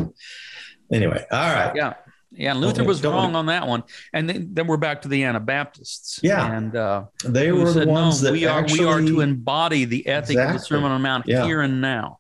[0.92, 1.94] anyway all right yeah
[2.32, 6.20] yeah luther was wrong on that one and then, then, we're back to the anabaptists
[6.22, 9.20] yeah and uh, they were the ones no, that we are actually, we are to
[9.20, 10.54] embody the ethic exactly.
[10.54, 11.44] of the sermon on the mount yeah.
[11.44, 12.18] here and now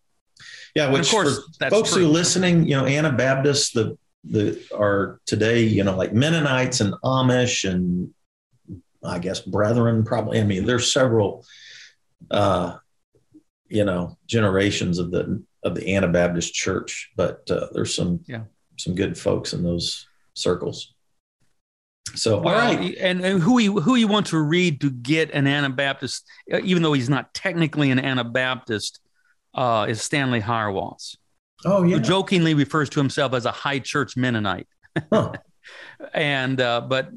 [0.74, 2.02] yeah which of course folks true.
[2.02, 6.94] who are listening you know anabaptists the the are today you know like mennonites and
[7.04, 8.12] amish and
[9.04, 11.44] i guess brethren probably i mean there's several
[12.30, 12.76] uh,
[13.72, 18.42] you know, generations of the of the Anabaptist church, but uh, there's some yeah.
[18.78, 20.94] some good folks in those circles.
[22.14, 25.30] So, well, all right, and, and who you who you want to read to get
[25.30, 26.26] an Anabaptist,
[26.62, 29.00] even though he's not technically an Anabaptist,
[29.54, 31.16] uh, is Stanley Hauerwas.
[31.64, 34.66] Oh yeah, who jokingly refers to himself as a high church Mennonite.
[35.10, 35.32] Huh.
[36.12, 37.10] and uh, but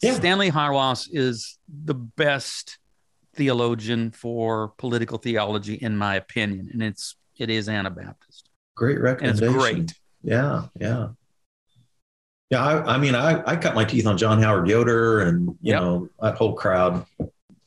[0.00, 0.14] Yeah.
[0.14, 2.78] Stanley Hauerwas is the best
[3.34, 8.48] theologian for political theology, in my opinion, and it's it is Anabaptist.
[8.76, 9.54] Great And recommendation.
[9.54, 9.92] it's great.
[10.22, 11.08] Yeah, yeah.
[12.50, 15.72] Yeah, I, I mean, I, I cut my teeth on John Howard Yoder and, you
[15.72, 15.80] Yep.
[15.80, 17.04] know, that whole crowd,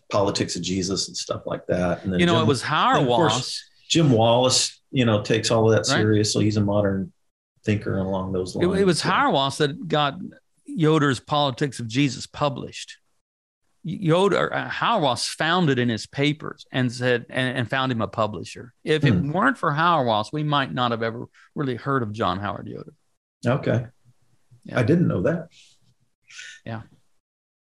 [0.10, 2.04] politics of Jesus and stuff like that.
[2.04, 3.34] And then You know, Jim, it was and Wallis.
[3.34, 6.00] Course, Jim Wallis, you know, takes all of that Right.
[6.00, 6.46] seriously.
[6.46, 7.12] He's a modern
[7.66, 8.80] thinker along those It, lines.
[8.82, 10.16] it was So- Hauerwas that got
[10.66, 12.98] Yoder's Politics of Jesus published.
[13.90, 18.08] Yoder, uh, Hauerwas found it in his papers and said, and, and found him a
[18.08, 18.74] publisher.
[18.84, 19.32] If it Hmm.
[19.32, 22.94] weren't for Hauerwas, we might not have ever really heard of John Howard Yoder.
[23.46, 23.86] Okay.
[24.66, 24.80] Yeah.
[24.80, 25.48] I didn't know that.
[26.66, 26.82] Yeah.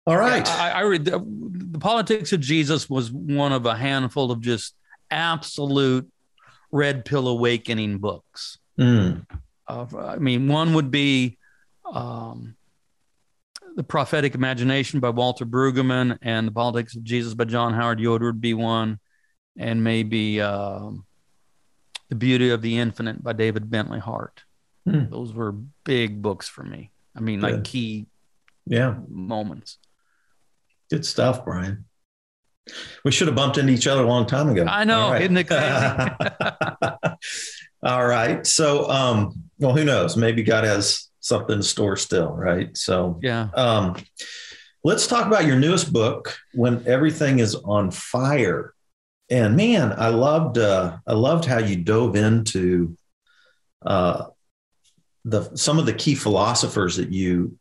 [0.07, 0.47] All right.
[0.47, 4.73] I, I read the, the Politics of Jesus was one of a handful of just
[5.11, 6.09] absolute
[6.71, 8.57] red pill awakening books.
[8.79, 9.25] Mm.
[9.67, 11.37] of I mean, one would be
[11.91, 12.54] um,
[13.75, 18.27] the prophetic imagination by Walter Brueggemann and the politics of Jesus by John Howard Yoder
[18.27, 18.99] would be one,
[19.57, 21.05] and maybe um,
[22.09, 24.43] the beauty of the infinite by David Bentley Hart.
[24.87, 25.09] Hmm.
[25.09, 25.51] Those were
[25.83, 26.91] big books for me.
[27.15, 28.07] I mean, like key
[28.65, 28.95] Yeah.
[29.07, 29.77] moments.
[30.89, 31.85] Good stuff, Brian.
[33.03, 34.65] We should have bumped into each other a long time ago.
[34.67, 35.21] I know, All right.
[35.21, 37.15] isn't it crazy?
[37.83, 38.45] All right.
[38.45, 40.17] So, um, well, who knows?
[40.17, 42.75] Maybe God has something in store still, right?
[42.77, 43.49] So, Yeah.
[43.55, 43.95] um,
[44.83, 48.73] let's talk about your newest book, "When Everything Is on Fire."
[49.31, 52.95] And man, I loved uh, I loved how you dove into
[53.83, 54.25] uh,
[55.23, 57.57] the some of the key philosophers that you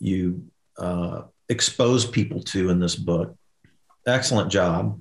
[0.00, 0.46] you
[0.76, 3.36] uh, expose people to in this book.
[4.06, 5.00] Excellent job.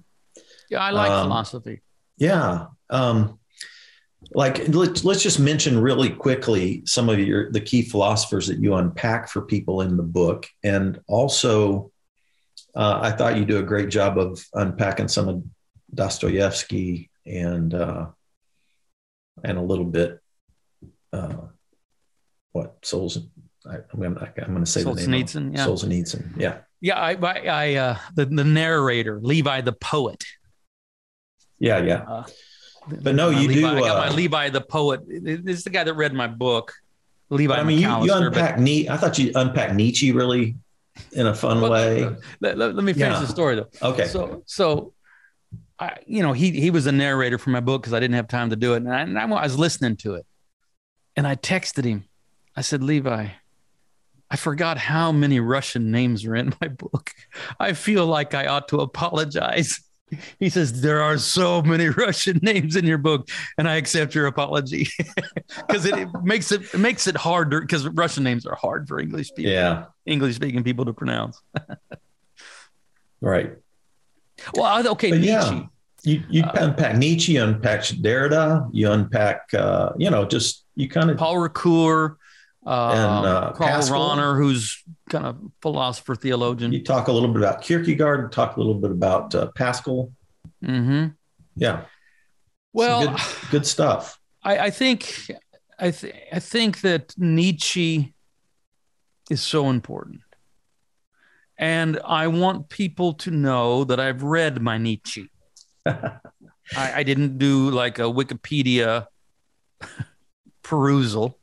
[0.69, 0.83] Yeah.
[0.83, 1.81] I like Um, philosophy.
[2.17, 2.67] Yeah.
[2.91, 3.39] Um,
[4.31, 8.75] like let's let's just mention really quickly some of your the key philosophers that you
[8.75, 11.91] unpack for people in the book, and also
[12.75, 15.43] uh, I thought you do a great job of unpacking some of
[15.93, 18.07] Dostoevsky and uh,
[19.43, 20.19] and a little bit
[21.11, 21.47] uh,
[22.51, 23.19] what Souls.
[23.65, 25.25] I, I'm gonna I'm gonna say the name.
[25.25, 25.55] Solzhenitsyn.
[25.55, 25.65] Yeah.
[25.65, 26.39] Solzhenitsyn.
[26.39, 26.57] Yeah.
[26.81, 26.99] Yeah.
[26.99, 30.25] I, I, I uh, the, the narrator, Levi the poet.
[31.59, 31.81] Yeah.
[31.81, 32.23] Yeah.
[32.87, 35.01] But no, you Levi, do, I got my uh, Levi the poet.
[35.07, 36.73] This is the guy that read my book,
[37.29, 37.55] Levi.
[37.55, 38.89] I mean, you, you unpack Nietzsche.
[38.89, 40.55] I thought you unpack Nietzsche really
[41.13, 42.03] in a fun Well, way.
[42.41, 43.19] Let, let- let me finish Yeah.
[43.19, 43.69] the story though.
[43.81, 44.07] Okay.
[44.07, 44.93] So, so,
[45.79, 48.27] I, you know, he he was a narrator for my book because I didn't have
[48.27, 50.25] time to do it, and I, and I was listening to it,
[51.15, 52.05] and I texted him.
[52.55, 53.27] I said, Levi,
[54.29, 57.11] I forgot how many Russian names are in my book.
[57.59, 59.79] I feel like I ought to apologize.
[60.39, 64.25] He says there are so many Russian names in your book, and I accept your
[64.27, 64.87] apology
[65.67, 68.99] because it, it makes it, it makes it harder because Russian names are hard for
[68.99, 69.85] English people, yeah.
[70.05, 71.41] English speaking people to pronounce.
[73.21, 73.53] Right.
[74.55, 75.29] Well, okay, But Nietzsche.
[75.29, 75.63] yeah.
[76.03, 80.89] You you Uh, unpack Nietzsche, you unpack Derrida, you unpack uh, you know, just you
[80.89, 82.17] kind of Paul Ricoeur,
[82.65, 84.15] And, uh, Karl Pascal.
[84.15, 86.71] Rahner, who's kind of philosopher theologian.
[86.71, 90.11] you talk a little bit about Kierkegaard, talk a little bit about uh, Pascal.
[90.63, 91.07] hmm
[91.55, 91.85] Yeah.
[92.71, 93.19] Well, good,
[93.51, 94.17] good stuff.
[94.43, 95.29] I, I think
[95.79, 98.13] I, th- I think that Nietzsche
[99.29, 100.21] is so important,
[101.57, 105.29] and I want people to know that I've read my Nietzsche.
[105.85, 106.19] I,
[106.75, 109.05] I didn't do like a Wikipedia
[110.63, 111.37] perusal.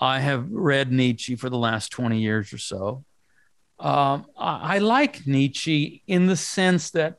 [0.00, 3.04] I have read Nietzsche for the last 20 years or so.
[3.78, 7.18] Um, I, I like Nietzsche in the sense that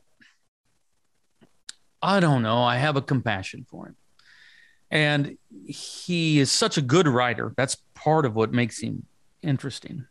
[2.02, 3.96] I don't know, I have a compassion for him.
[4.90, 7.52] And he is such a good writer.
[7.56, 9.04] That's part of what makes him
[9.42, 10.06] interesting.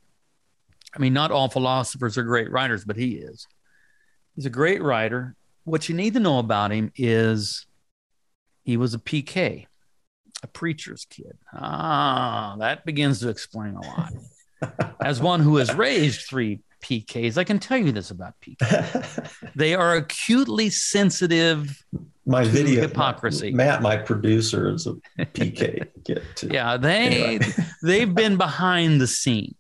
[0.95, 3.47] I mean, not all philosophers are great writers, but he is.
[4.36, 5.36] He's a great writer.
[5.63, 7.65] What you need to know about him is
[8.63, 9.65] he was a PK,
[10.43, 11.38] a preacher's kid.
[11.54, 14.13] Ah, that begins to explain a lot.
[15.04, 19.51] As one who has raised three PKs, I can tell you this about PK.
[19.55, 21.84] They are acutely sensitive.
[22.26, 23.51] my To video hypocrisy.
[23.51, 26.49] Matt, my producer, is a PK kid too.
[26.51, 27.53] Yeah, they Anyway.
[27.84, 29.55] they've been behind the scenes.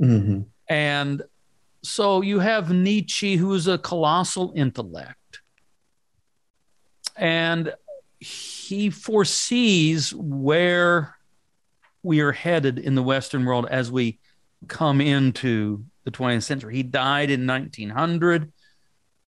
[0.00, 0.46] Mhm.
[0.68, 1.22] And
[1.82, 5.40] so you have Nietzsche, who is a colossal intellect.
[7.16, 7.74] And
[8.22, 11.16] he foresees where
[12.02, 14.18] we are headed in the Western world as we
[14.68, 16.76] come into the 20th century.
[16.76, 18.52] He died in 1900.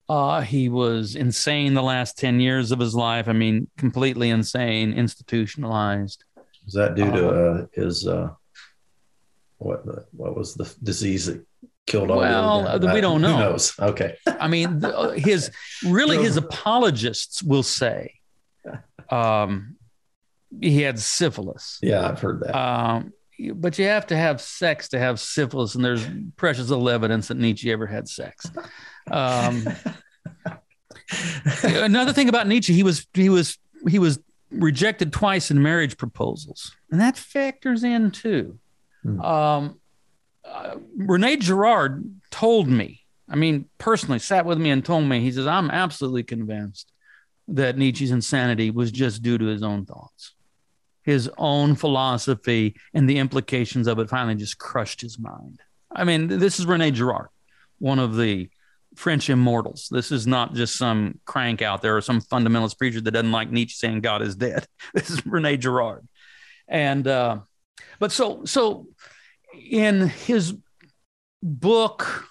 [0.09, 3.27] Uh, he was insane the last 10 years of his life.
[3.27, 6.23] I mean, completely insane, institutionalized.
[6.67, 7.63] Is that due to Uh-huh.
[7.63, 8.29] uh, his uh,
[9.57, 11.45] what the, what was the disease that
[11.87, 13.33] killed all well, uh, we don't know.
[13.35, 13.73] Who knows?
[13.79, 14.15] Okay.
[14.27, 15.51] I mean, the, his
[15.85, 18.20] really his apologists will say
[19.09, 19.76] um,
[20.59, 21.80] he had syphilis.
[21.82, 22.57] Yeah, I've heard that.
[22.57, 23.14] Um,
[23.55, 26.05] but you have to have sex to have syphilis, and there's
[26.36, 28.45] precious little evidence that Nietzsche ever had sex.
[29.09, 29.68] Um,
[31.64, 33.57] another thing about Nietzsche, he was he was
[33.89, 34.20] he was
[34.51, 38.59] rejected twice in marriage proposals, and that factors in too.
[39.03, 39.22] Hmm.
[39.22, 39.80] Um,
[40.43, 45.32] uh, Rene Girard told me, I mean, personally, sat with me and told me, he
[45.32, 46.91] says, I'm absolutely convinced
[47.51, 50.33] that Nietzsche's insanity was just due to his own thoughts.
[51.03, 55.59] His own philosophy and the implications of it finally just crushed his mind.
[55.91, 57.27] I mean, this is Rene Girard,
[57.79, 58.49] one of the
[58.95, 59.87] French immortals.
[59.91, 63.51] This is not just some crank out there or some fundamentalist preacher that doesn't like
[63.51, 64.67] Nietzsche saying God is dead.
[64.93, 66.07] This is Rene Girard.
[66.67, 67.39] And, uh,
[67.99, 68.87] but so, so
[69.53, 70.55] in his
[71.41, 72.27] book,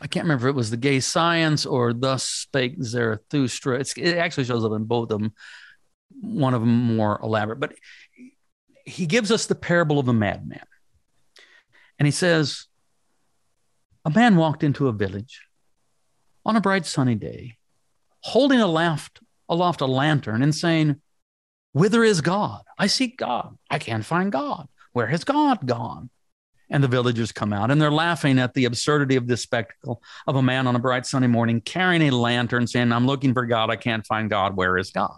[0.00, 3.78] I can't remember if it was The Gay Science or Thus Spake Zarathustra.
[3.78, 5.34] It's, it actually shows up in both of them,
[6.20, 7.60] one of them more elaborate.
[7.60, 7.74] But
[8.84, 10.64] he gives us the parable of the madman.
[11.98, 12.66] And he says,
[14.04, 15.42] A man walked into a village
[16.46, 17.58] on a bright sunny day,
[18.20, 21.00] holding aloft, aloft a lantern and saying,
[21.72, 22.62] Whither is God?
[22.78, 23.56] I seek God.
[23.70, 24.68] I can't find God.
[24.92, 26.10] Where has God gone?
[26.70, 30.36] And the villagers come out and they're laughing at the absurdity of this spectacle of
[30.36, 33.70] a man on a bright sunny morning carrying a lantern saying, I'm looking for God.
[33.70, 34.56] I can't find God.
[34.56, 35.16] Where is God?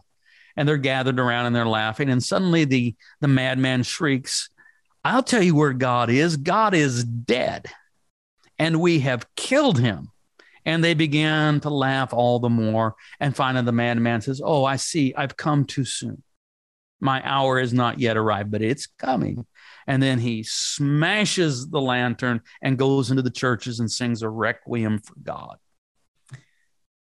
[0.56, 2.08] And they're gathered around and they're laughing.
[2.08, 4.48] And suddenly the, the madman shrieks,
[5.04, 6.36] I'll tell you where God is.
[6.36, 7.66] God is dead.
[8.58, 10.10] And we have killed him.
[10.64, 12.94] And they began to laugh all the more.
[13.18, 15.12] And finally, the madman says, Oh, I see.
[15.14, 16.22] I've come too soon.
[17.00, 19.44] My hour is not yet arrived, but it's coming.
[19.86, 25.00] And then he smashes the lantern and goes into the churches and sings a requiem
[25.00, 25.56] for God.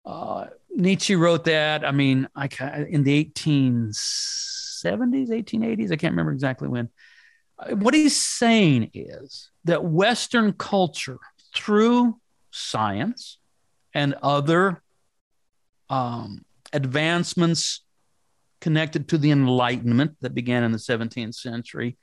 [0.06, 1.86] Uh, Nietzsche wrote that.
[1.86, 2.48] I mean, I
[2.90, 5.92] in the 1870s, 1880s.
[5.92, 6.90] I can't remember exactly when.
[7.58, 11.20] Uh, what he's saying is that Western culture,
[11.56, 12.18] through
[12.52, 13.38] science
[13.94, 14.82] and other
[15.90, 17.82] um, advancements
[18.62, 21.98] connected to the Enlightenment that began in the 17th century,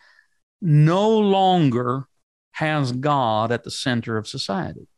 [0.61, 2.07] no longer
[2.53, 4.89] has God at the center of society.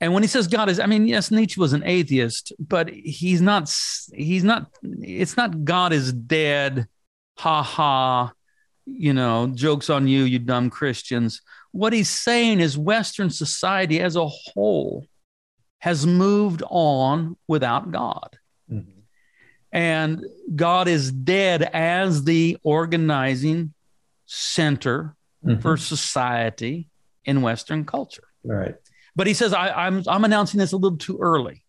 [0.00, 3.42] And when he says God is, I mean, yes, Nietzsche was an atheist, but he's
[3.42, 3.72] not,
[4.14, 6.88] he's not, it's not God is dead,
[7.38, 8.32] ha ha,
[8.86, 11.42] you know, jokes on you, you dumb Christians.
[11.72, 15.06] What he's saying is Western society as a whole
[15.78, 18.38] has moved on without God.
[19.72, 23.72] And God is dead as the organizing
[24.26, 25.14] center
[25.44, 25.60] mm-hmm.
[25.60, 26.88] for society
[27.24, 28.24] in Western culture.
[28.44, 28.74] Right.
[29.14, 31.64] But he says, I, am I'm, I'm announcing this a little too early.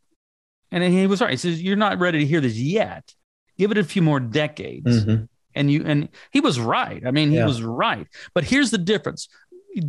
[0.72, 1.32] And he was right.
[1.32, 3.14] He says, You're not ready to hear this yet.
[3.58, 5.04] Give it a few more decades.
[5.04, 5.26] Mm-hmm.
[5.54, 7.06] And you and he was right.
[7.06, 7.46] I mean, he yeah.
[7.46, 8.08] was right.
[8.34, 9.28] But here's the difference.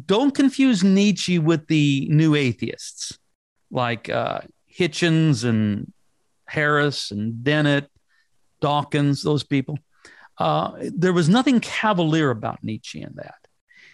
[0.06, 3.16] Don't confuse Nietzsche with the new atheists
[3.70, 4.40] like uh,
[4.76, 5.92] Hitchens and
[6.46, 7.91] Harris and Dennett
[8.62, 9.78] Dawkins, those people.
[10.38, 13.34] Uh, there was nothing cavalier about Nietzsche in that.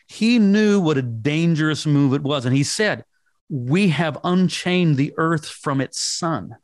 [0.06, 2.46] He knew what a dangerous move it was.
[2.46, 3.04] And he said,
[3.50, 6.56] We have unchained the earth from its sun.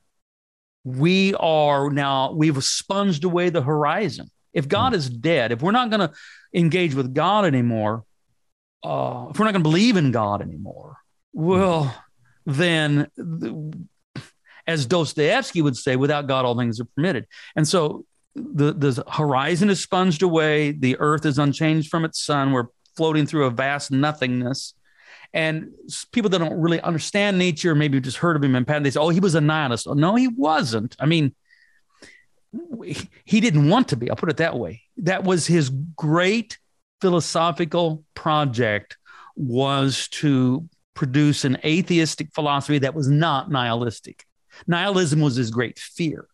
[0.84, 4.30] We are now, we've sponged away the horizon.
[4.52, 4.96] If God mm.
[4.96, 6.12] is dead, if we're not going to
[6.55, 8.05] engage with God anymore,
[8.84, 10.98] uh, if we're not going to believe in God anymore,
[11.32, 11.94] well,
[12.46, 13.09] then
[14.66, 17.26] as Dostoevsky would say, without God, all things are permitted.
[17.56, 18.04] And so
[18.34, 22.52] the, the horizon is sponged away, the earth is unchanged from its sun.
[22.52, 24.74] We're floating through a vast nothingness.
[25.32, 25.72] And
[26.12, 29.00] people that don't really understand Nietzsche, maybe just heard of him in passing, they say,
[29.00, 29.88] oh, he was a nihilist.
[29.88, 30.94] No, he wasn't.
[31.00, 31.34] I mean,
[33.24, 34.08] he didn't want to be.
[34.08, 34.82] I'll put it that way.
[34.98, 36.58] That was his great
[37.00, 38.96] philosophical project
[39.34, 44.24] was to produce an atheistic philosophy that was not nihilistic.
[44.66, 46.26] Nihilism was his great fear.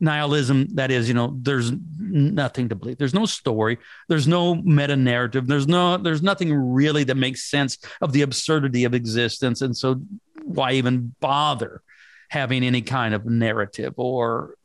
[0.00, 2.98] Nihilism, that is, you know, there's nothing to believe.
[2.98, 3.78] There's no story.
[4.08, 5.46] There's no meta narrative.
[5.46, 9.62] There's no, there's nothing really that makes sense of the absurdity of existence.
[9.62, 10.02] And so,
[10.42, 11.80] why even bother
[12.28, 14.56] having any kind of narrative or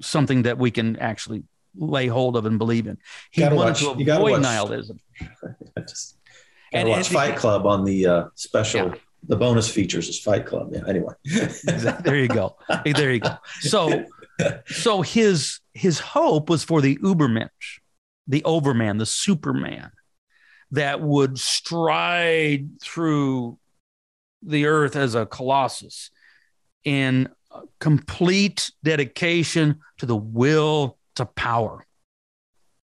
[0.00, 1.44] something that we can actually
[1.76, 2.98] lay hold of and believe in?
[3.30, 4.98] He wanted watch, to avoid nihilism.
[5.78, 6.16] just
[6.72, 8.88] and watch Fight Club on the uh, special.
[8.88, 8.94] Yeah
[9.26, 10.70] the bonus features is Fight Club.
[10.72, 10.82] Yeah.
[10.86, 11.14] Anyway,
[12.04, 12.56] there you go.
[12.84, 13.36] There you go.
[13.60, 14.04] So,
[14.66, 17.80] so his his hope was for the Ubermensch,
[18.26, 19.90] the Overman, the Superman,
[20.70, 23.58] that would stride through
[24.42, 26.10] the earth as a colossus
[26.84, 27.28] in
[27.80, 31.84] complete dedication to the will to power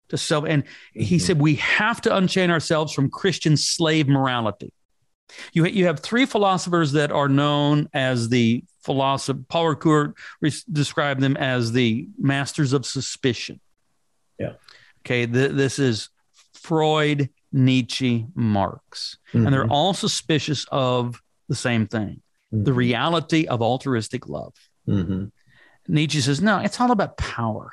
[0.08, 1.20] to self and he Mhm.
[1.20, 4.72] said we have to unchain ourselves from christian slave morality
[5.52, 10.12] you, you have three philosophers that are known as the philosopher paul ricoeur
[10.70, 13.60] described them as the masters of suspicion
[14.38, 14.52] Yeah.
[15.00, 16.10] okay th- this is
[16.54, 19.70] freud nietzsche marx and they're Mhm.
[19.70, 22.20] all suspicious of the same thing
[22.52, 22.76] the Mhm.
[22.76, 24.54] reality of altruistic love.
[24.88, 25.32] Mhm.
[25.88, 27.72] Nietzsche says, no, it's all about power.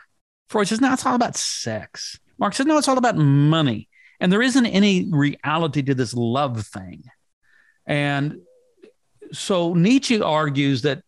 [0.49, 2.19] Freud says, no, it's all about sex.
[2.39, 3.89] Marx says, no, it's all about money.
[4.19, 7.03] And there isn't any reality to this love thing.
[7.85, 8.37] And
[9.31, 11.03] so Nietzsche argues that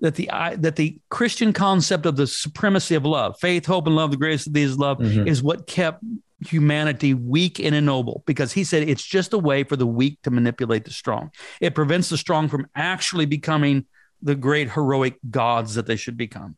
[0.00, 4.12] that the that the Christian concept of the supremacy of love, faith, hope, and love,
[4.12, 5.26] the greatest of these love, Mhm.
[5.26, 6.04] is what kept
[6.46, 10.30] humanity weak and ignoble because he said it's just a way for the weak to
[10.30, 11.30] manipulate the strong.
[11.60, 13.86] It prevents the strong from actually becoming
[14.22, 16.56] the great heroic gods that they should become.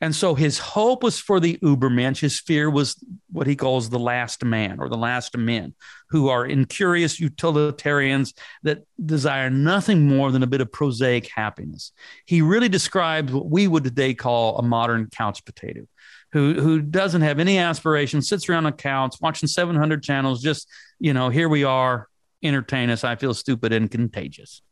[0.00, 2.20] And so his hope was for the Ubermensch.
[2.20, 2.96] His fear was
[3.32, 5.74] what he calls the last man or the last men,
[6.10, 8.32] who are incurious utilitarians
[8.62, 11.92] that desire nothing more than a bit of prosaic happiness.
[12.26, 15.86] He really describes what we would today call a modern couch potato,
[16.32, 20.68] who who doesn't have any aspirations, sits around a couch watching 700 channels, just
[21.00, 22.08] you know, here we are,
[22.42, 23.02] entertain us.
[23.02, 24.62] I feel stupid and contagious.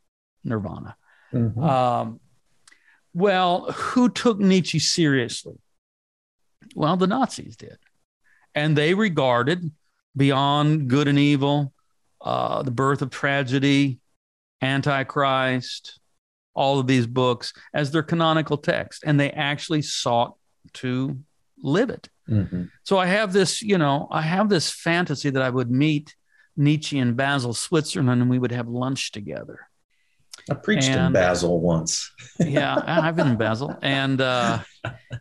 [0.43, 0.95] Nirvana.
[1.33, 1.61] Mhm.
[1.61, 2.19] Um,
[3.17, 5.55] well, who took Nietzsche seriously?
[6.75, 7.79] Well, the Nazis did.
[8.53, 9.71] And they regarded
[10.15, 11.73] Beyond Good and Evil,
[12.21, 13.99] uh, The Birth of Tragedy,
[14.61, 15.99] Antichrist,
[16.53, 19.03] all of these books as their canonical text.
[19.03, 20.35] And they actually sought
[20.73, 21.17] to
[21.63, 22.09] live it.
[22.29, 22.69] Mhm.
[22.83, 26.15] So I have this, you know, I have this fantasy that I would meet
[26.55, 29.67] Nietzsche in Basel, Switzerland, and we would have lunch together
[30.49, 32.11] I preached in And- Basel once.
[32.39, 34.59] yeah, I've been in Basel, and uh,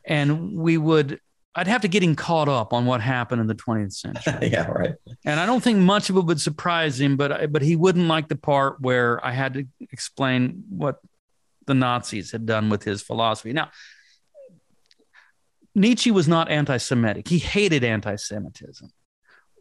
[0.04, 1.20] and we would.
[1.58, 4.66] I'd have to get him caught up on what happened in the 20th century, yeah,
[4.66, 4.94] right.
[5.24, 7.16] and I don't think much of it would surprise him.
[7.16, 10.96] But but he wouldn't like the part where I had to explain what
[11.66, 13.54] the Nazis had done with his philosophy.
[13.54, 13.70] Now,
[15.74, 18.90] Nietzsche was not anti-Semitic; he hated anti-Semitism.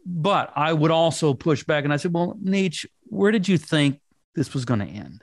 [0.05, 3.99] But I would also push back, and I said, "Well, Nietzsche, where did you think
[4.35, 5.21] this was going to end?"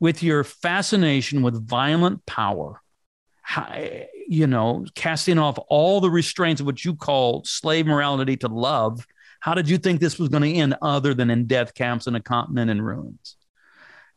[0.00, 2.80] With your fascination with violent power,
[4.28, 9.06] you know, casting off all the restraints of what you call slave morality to love,
[9.40, 12.16] how did you think this was going to end other than in death camps and
[12.16, 13.36] a continent in ruins?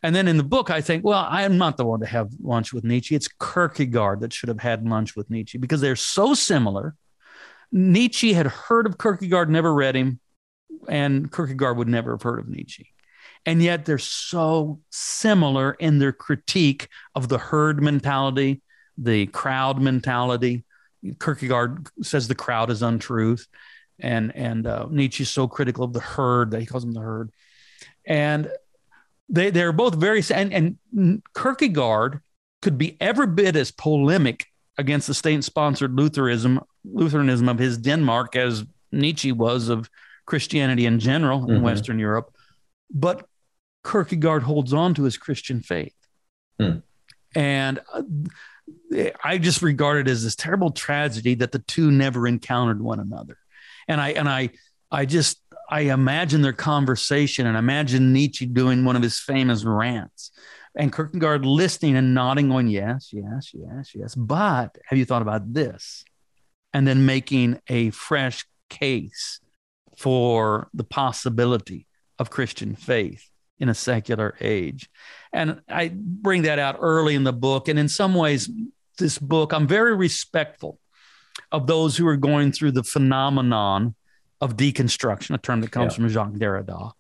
[0.04, 2.30] And then in the book, I think, well, I am not the one to have
[2.42, 3.16] lunch with Nietzsche.
[3.16, 6.96] It's Kierkegaard that should have had lunch with Nietzsche because they're so similar.
[7.72, 10.20] Nietzsche had heard of Kierkegaard, never read him,
[10.88, 12.92] and Kierkegaard would never have heard of Nietzsche
[13.48, 18.62] and yet they're so similar in their critique of the herd mentality,
[18.98, 20.66] the crowd mentality.
[21.22, 23.48] Kierkegaard says the crowd is untruth,
[24.00, 27.00] and and uh, Nietzsche is so critical of the herd that he calls them the
[27.00, 27.32] herd,
[28.06, 28.52] and
[29.30, 32.20] they they're both very and and Kierkegaard
[32.62, 38.66] could be every bit as polemic against the state-sponsored Lutheranism Lutheranism of his Denmark as
[38.92, 39.90] Nietzsche was of
[40.26, 41.62] Christianity in general in Mhm.
[41.62, 42.34] Western Europe,
[42.94, 43.26] but
[43.90, 45.96] Kierkegaard holds on to his Christian faith.
[46.60, 46.80] Hmm.
[47.36, 48.02] And uh,
[49.24, 53.38] I just regard it as this terrible tragedy that the two never encountered one another.
[53.88, 54.50] And I and I
[54.92, 60.32] I just I imagine their conversation and imagine Nietzsche doing one of his famous rants
[60.76, 64.16] and Kierkegaard listening and nodding, on Yes, yes, yes, yes.
[64.16, 66.04] But have you thought about this?
[66.74, 69.40] And then making a fresh case
[69.98, 71.88] for the possibility
[72.20, 74.90] of Christian faith in a secular age.
[75.34, 77.68] And I bring that out early in the book.
[77.68, 78.50] And in some ways,
[78.98, 80.80] this book, I'm very respectful
[81.52, 83.96] of those who are going through the phenomenon
[84.42, 85.96] of deconstruction, a term that comes Yeah.
[85.96, 86.92] from Jacques Derrida.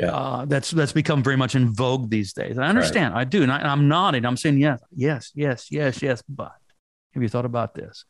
[0.00, 0.10] Yeah.
[0.10, 2.58] Uh, that's that's become very much in vogue these days.
[2.58, 4.24] I understand, I do, and, I, am nodding.
[4.24, 6.22] I'm saying yes, yes, yes, yes, yes.
[6.28, 6.52] But
[7.12, 8.04] have you thought about this?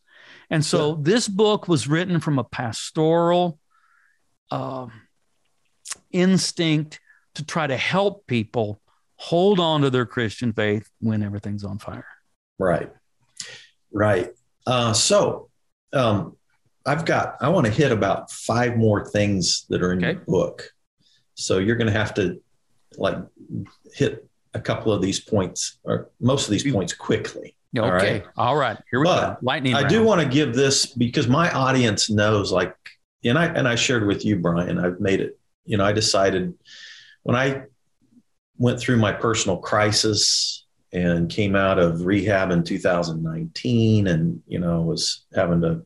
[0.49, 3.59] And so this book was written from a pastoral
[4.51, 4.93] um,
[6.11, 7.01] instinct
[7.35, 8.81] to try to help people
[9.17, 12.07] hold on to their Christian faith when everything's on fire.
[12.59, 12.91] Right.
[13.93, 14.31] Right.
[14.67, 15.49] Uh, so
[15.93, 16.37] um,
[16.87, 20.13] I've got, I want to hit about five more things that are in Okay.
[20.13, 20.69] your book.
[21.35, 22.41] So you're going to have to
[22.97, 23.19] like
[23.93, 27.57] hit a couple of these points or most of these points quickly.
[27.77, 27.85] Okay.
[27.85, 28.25] All right.
[28.37, 28.79] All right.
[28.91, 29.39] Here we But go.
[29.43, 29.75] Lightning.
[29.75, 32.75] I do want to give this because my audience knows like,
[33.25, 36.55] and I, and I shared with you, Brian, I've made it you know, I decided
[37.25, 37.65] when I
[38.57, 44.83] went through my personal crisis and came out of rehab in 2019 and, you know,
[44.83, 45.85] was having to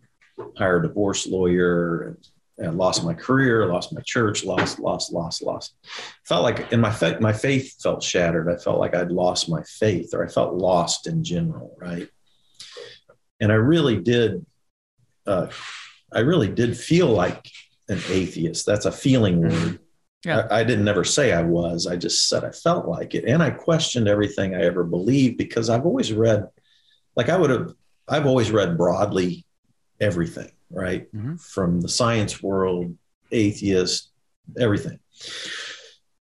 [0.59, 2.29] hire a divorce lawyer and,
[2.59, 5.75] and lost my career, lost my church, lost, lost, lost, lost.
[6.27, 8.51] Felt like, in my faith, my faith felt shattered.
[8.51, 12.09] I felt like I'd lost my faith, or I felt lost in general, right?
[13.41, 14.45] And I really did,
[15.27, 15.47] uh,
[16.13, 17.51] I really did feel like
[17.89, 18.67] an atheist.
[18.67, 19.79] That's a feeling word.
[20.25, 20.49] Yeah.
[20.51, 21.87] I, I, didn't never say I was.
[21.87, 23.25] I just said I felt like it.
[23.25, 26.49] And I questioned everything I ever believed because I've always read,
[27.15, 27.73] like I would have,
[28.09, 29.45] I've always read broadly
[30.01, 31.13] everything, right?
[31.15, 31.37] Mm-hmm.
[31.37, 32.97] From the science world,
[33.31, 34.11] atheist,
[34.59, 34.99] everything.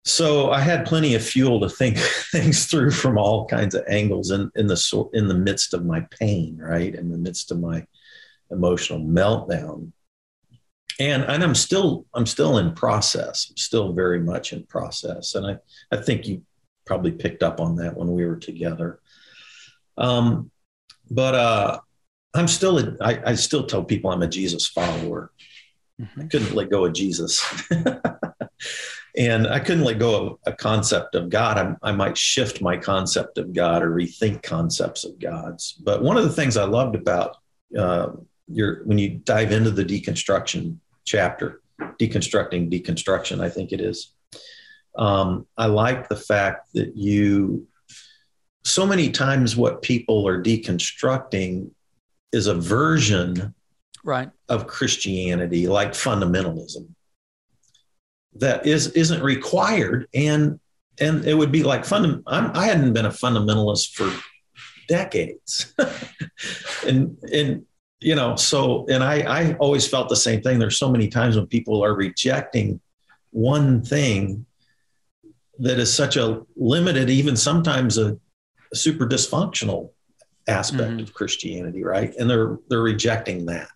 [0.05, 1.97] So I had plenty of fuel to think
[2.31, 6.01] things through from all kinds of angles in, in the in the midst of my
[6.19, 6.93] pain, right?
[6.93, 7.85] In the midst of my
[8.51, 9.91] emotional meltdown
[10.99, 13.47] and and I'm still I'm still in process.
[13.49, 15.57] I'm still very much in process, and I
[15.91, 16.43] I think you
[16.85, 18.99] probably picked up on that when we were together.
[19.97, 20.51] Um,
[21.09, 21.79] but uh,
[22.33, 25.31] I'm still a, I, I still tell people I'm a Jesus follower.
[26.01, 26.21] Mm-hmm.
[26.21, 27.43] I couldn't let go of Jesus,
[29.17, 31.57] and I couldn't let go of a concept of God.
[31.57, 35.73] I, I might shift my concept of God or rethink concepts of God's.
[35.73, 37.37] But one of the things I loved about
[37.77, 38.09] uh,
[38.47, 44.13] your when you dive into the deconstruction chapter, deconstructing deconstruction, I think it is.
[44.95, 47.67] Um, I like the fact that you,
[48.63, 51.71] so many times, what people are deconstructing
[52.31, 53.53] is a version
[54.03, 54.29] right.
[54.49, 56.87] of Christianity, like fundamentalism,
[58.35, 60.59] that is isn't required, and
[60.99, 62.23] and it would be like fund.
[62.27, 64.11] I hadn't been a fundamentalist for
[64.87, 65.73] decades,
[66.87, 67.65] and and
[68.03, 70.59] you know, so, and I, I always felt the same thing.
[70.59, 72.79] There's so many times when people are rejecting
[73.31, 74.45] one thing
[75.59, 78.17] that is such a limited, even sometimes a,
[78.71, 79.91] a super dysfunctional
[80.47, 80.99] aspect mm-hmm.
[80.99, 82.13] of Christianity, right?
[82.17, 83.69] And they're they're rejecting that.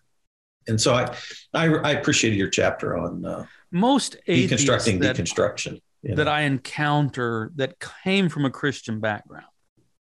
[0.67, 1.15] And so I
[1.53, 6.15] I, I appreciated your chapter on uh, most deconstructing that, deconstruction you know?
[6.15, 9.45] that I encounter that came from a Christian background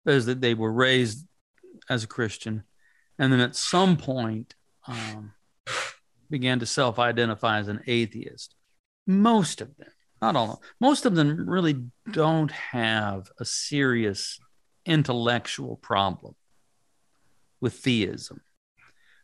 [0.05, 1.25] is that they were raised
[1.89, 2.63] as a Christian
[3.23, 4.53] and then at some point
[4.85, 5.31] um,
[6.29, 8.53] began to self-identify as an atheist.
[9.07, 9.87] Most of them,
[10.21, 14.39] not all, of them, most of them really don't have a serious
[14.85, 16.35] intellectual problem
[17.61, 18.41] with theism.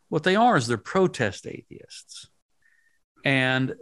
[0.08, 2.26] What they are is they're protest atheists.
[3.22, 3.74] And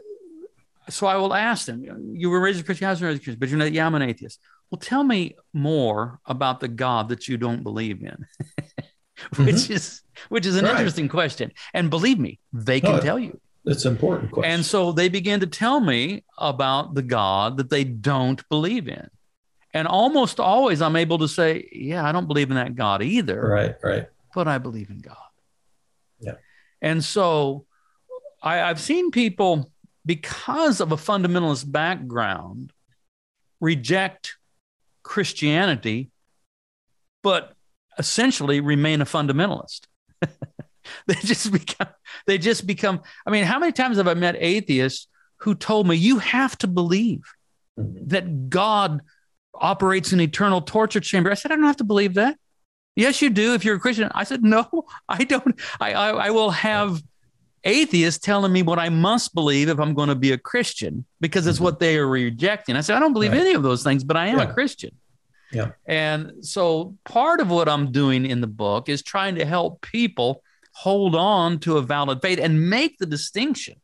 [0.88, 3.86] so I will ask them, you were raised a Christian, Christian, but you're not, yeah,
[3.86, 4.40] I'm an atheist.
[4.68, 8.26] Well, tell me more about the God that you don't believe in.
[9.36, 9.72] which mm-hmm.
[9.72, 10.72] is which is an right.
[10.72, 11.52] interesting question.
[11.74, 13.40] And believe me, they can no, tell you.
[13.64, 14.52] It's important question.
[14.52, 19.08] And so they began to tell me about the God that they don't believe in.
[19.74, 23.40] And almost always I'm able to say, yeah, I don't believe in that God either.
[23.40, 24.08] Right, right.
[24.34, 25.16] But I believe in God.
[26.20, 26.36] Yeah.
[26.80, 27.66] And so
[28.42, 29.70] I, I've seen people,
[30.06, 32.72] because of a fundamentalist background,
[33.60, 34.36] reject
[35.02, 36.10] Christianity,
[37.22, 37.52] but
[37.98, 39.82] essentially remain a fundamentalist.
[41.06, 41.88] they just become
[42.26, 45.06] they just become I mean, how many times have I met atheists
[45.38, 47.22] who told me you have to believe
[47.78, 48.08] mm-hmm.
[48.08, 49.02] that God
[49.54, 51.30] operates an eternal torture chamber?
[51.30, 52.36] I said, I don't have to believe that.
[52.96, 54.10] Yes, you do if you're a Christian.
[54.12, 55.60] I said, no, I don't.
[55.80, 57.00] I, I, I will have
[57.64, 61.46] atheists telling me what I must believe if I'm going to be a Christian because
[61.46, 61.64] it's mm-hmm.
[61.64, 62.76] what they are rejecting.
[62.76, 63.40] I said, I don't believe right.
[63.40, 64.50] any of those things, but I am yeah.
[64.50, 64.97] a Christian.
[65.52, 65.72] Yeah.
[65.86, 70.42] And so part of what I'm doing in the book is trying to help people
[70.72, 73.80] hold on to a valid faith and make the distinction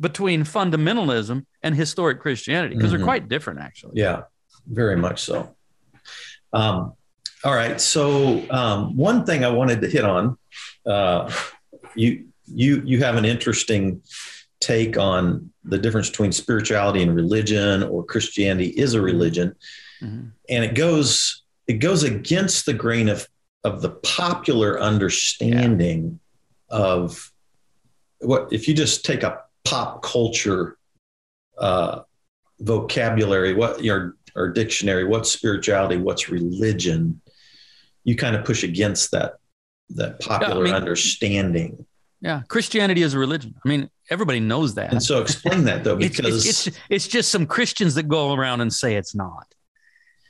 [0.00, 2.98] between fundamentalism and historic Christianity because mm-hmm.
[2.98, 3.92] they're quite different, actually.
[3.94, 4.22] Yeah,
[4.66, 5.54] very much so.
[6.52, 6.94] Um,
[7.44, 7.80] all right.
[7.80, 10.36] So um, one thing I wanted to hit on,
[10.86, 11.30] uh,
[11.94, 14.02] you you you have an interesting
[14.60, 19.54] take on the difference between spirituality and religion, or Christianity is a religion.
[20.04, 20.28] Mm-hmm.
[20.48, 23.26] And it goes it goes against the grain of
[23.64, 26.20] of the popular understanding
[26.70, 26.76] yeah.
[26.76, 27.32] of
[28.20, 30.76] what if you just take a pop culture
[31.58, 32.00] uh,
[32.60, 37.20] vocabulary, what your or dictionary, what's spirituality, what's religion,
[38.02, 39.34] you kind of push against that
[39.90, 41.86] that popular yeah, I mean, understanding.
[42.20, 43.54] Yeah, Christianity is a religion.
[43.64, 44.92] I mean, everybody knows that.
[44.92, 48.60] And so explain that though, because it's, it's, it's, just some Christians that go around
[48.62, 49.46] and say it's not.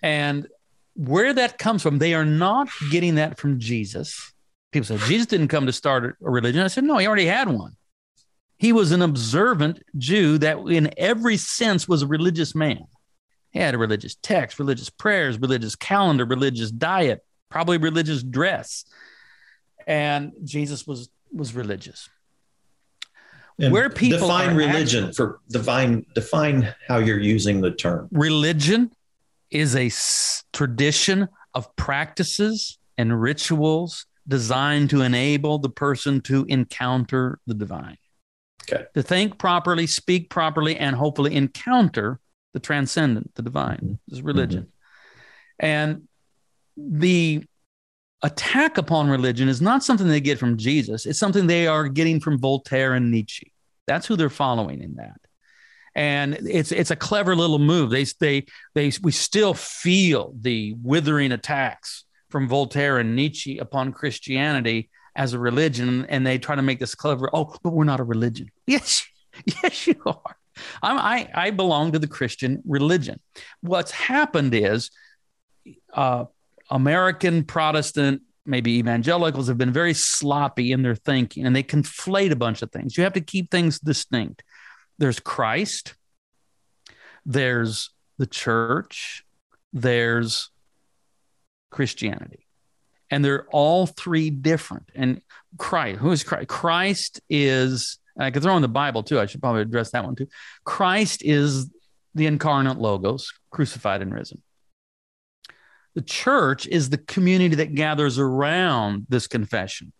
[0.05, 0.49] And
[0.97, 4.35] where that comes from, they are not getting that from Jesus.
[4.71, 6.61] People say Jesus didn't come to start a religion.
[6.61, 7.77] I said, no, he already had one.
[8.59, 12.85] He was an observant Jew that, in every sense, was a religious man.
[13.51, 18.85] He had a religious text, religious prayers, religious calendar, religious diet, probably religious dress.
[19.87, 22.11] And Jesus was was religious.
[23.59, 28.09] And Where people define religion actually- for define define how you're using the term.
[28.13, 28.91] Religion
[29.55, 37.39] is a s- tradition of practices and rituals designed to enable the person to encounter
[37.47, 37.97] the divine.
[38.71, 38.85] Okay.
[38.95, 42.19] To think properly, speak properly, and hopefully encounter
[42.55, 43.99] the transcendent, the divine.
[44.09, 44.73] This is religion.
[45.59, 46.09] And
[46.77, 47.45] the
[48.23, 52.21] attack upon religion is not something they get from Jesus, it's something they are getting
[52.21, 53.53] from Voltaire and Nietzsche.
[53.87, 55.21] That's who they're following in that.
[55.95, 57.91] And it's it's a clever little move.
[57.91, 64.91] They they they we still feel the withering attacks from Voltaire and Nietzsche upon Christianity
[65.17, 67.31] as a religion, and they try to make this clever.
[67.33, 68.51] Oh, but we're not a religion.
[68.67, 69.07] Yes,
[69.63, 70.37] yes, you are.
[70.83, 73.21] I'm, I I belong to the Christian religion.
[73.61, 74.91] What's happened is,
[75.93, 76.25] uh,
[76.71, 82.37] American Protestant, maybe evangelicals, have been very sloppy in their thinking, and they conflate a
[82.37, 82.97] bunch of things.
[82.97, 84.43] You have to keep things distinct.
[84.99, 85.95] There's Christ.
[87.27, 89.25] There's the church.
[89.73, 90.51] There's
[91.71, 92.47] Christianity.
[93.11, 94.91] And they're all three different.
[94.95, 95.21] And
[95.59, 96.49] Christ, who is Christ?
[96.49, 99.21] Christ is, I could throw in the Bible too.
[99.21, 100.29] I should probably address that one too.
[100.65, 101.71] Christ is
[102.15, 104.43] the incarnate logos, crucified and risen.
[105.95, 109.93] The church is the community that gathers around this confession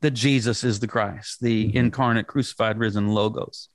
[0.00, 1.74] that Jesus is the Christ, the Mhm.
[1.74, 3.68] incarnate, crucified, risen logos.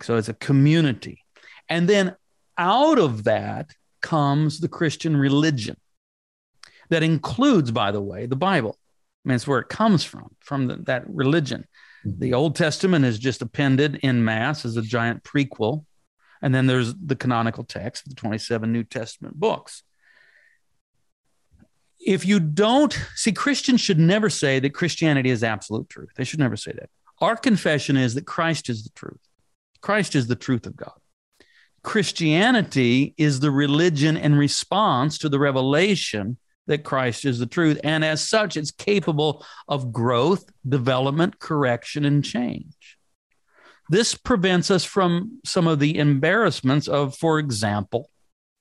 [0.00, 1.24] So it's a community.
[1.68, 2.16] And then
[2.56, 5.76] out of that comes the Christian religion
[6.90, 8.78] that includes, by the way, the Bible.
[9.24, 11.66] I mean, it's where it comes from, from the, that religion.
[12.04, 12.20] Mm-hmm.
[12.20, 15.84] The Old Testament is just appended in mass as a giant prequel.
[16.42, 19.84] And then there's the canonical text, the 27 New Testament books.
[22.04, 26.10] If you don't see, Christians should never say that Christianity is absolute truth.
[26.16, 26.90] They should never say that.
[27.20, 29.20] Our confession is that Christ is the truth.
[29.82, 30.92] Christ is the truth of God.
[31.82, 37.80] Christianity is the religion in response to the revelation that Christ is the truth.
[37.82, 42.96] And as such, it's capable of growth, development, correction, and change.
[43.90, 48.08] This prevents us from some of the embarrassments of, for example,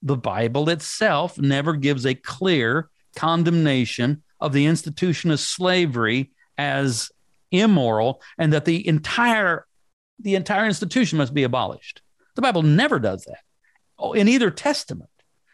[0.02, 7.12] the Bible itself never gives a clear condemnation of the institution of slavery as
[7.52, 9.68] immoral and that the entire
[10.22, 12.02] the entire institution must be abolished.
[12.36, 13.40] The Bible never does that.
[13.98, 15.10] Oh, in either testament.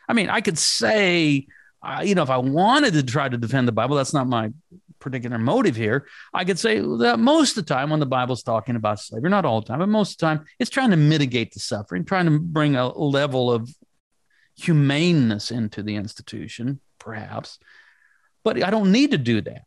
[0.08, 1.48] I mean, I could say,
[1.84, 4.52] uh, you know, if I wanted to try to defend the Bible, that's not my
[5.00, 6.08] particular motive here.
[6.34, 9.46] I could say that most of the time when the Bible's talking about slavery, not
[9.46, 12.26] all the time, but most of the time, it's trying to mitigate the suffering, trying
[12.26, 13.70] to bring a level of
[14.56, 17.60] humaneness into the institution, perhaps.
[18.44, 19.66] But I don't need to do that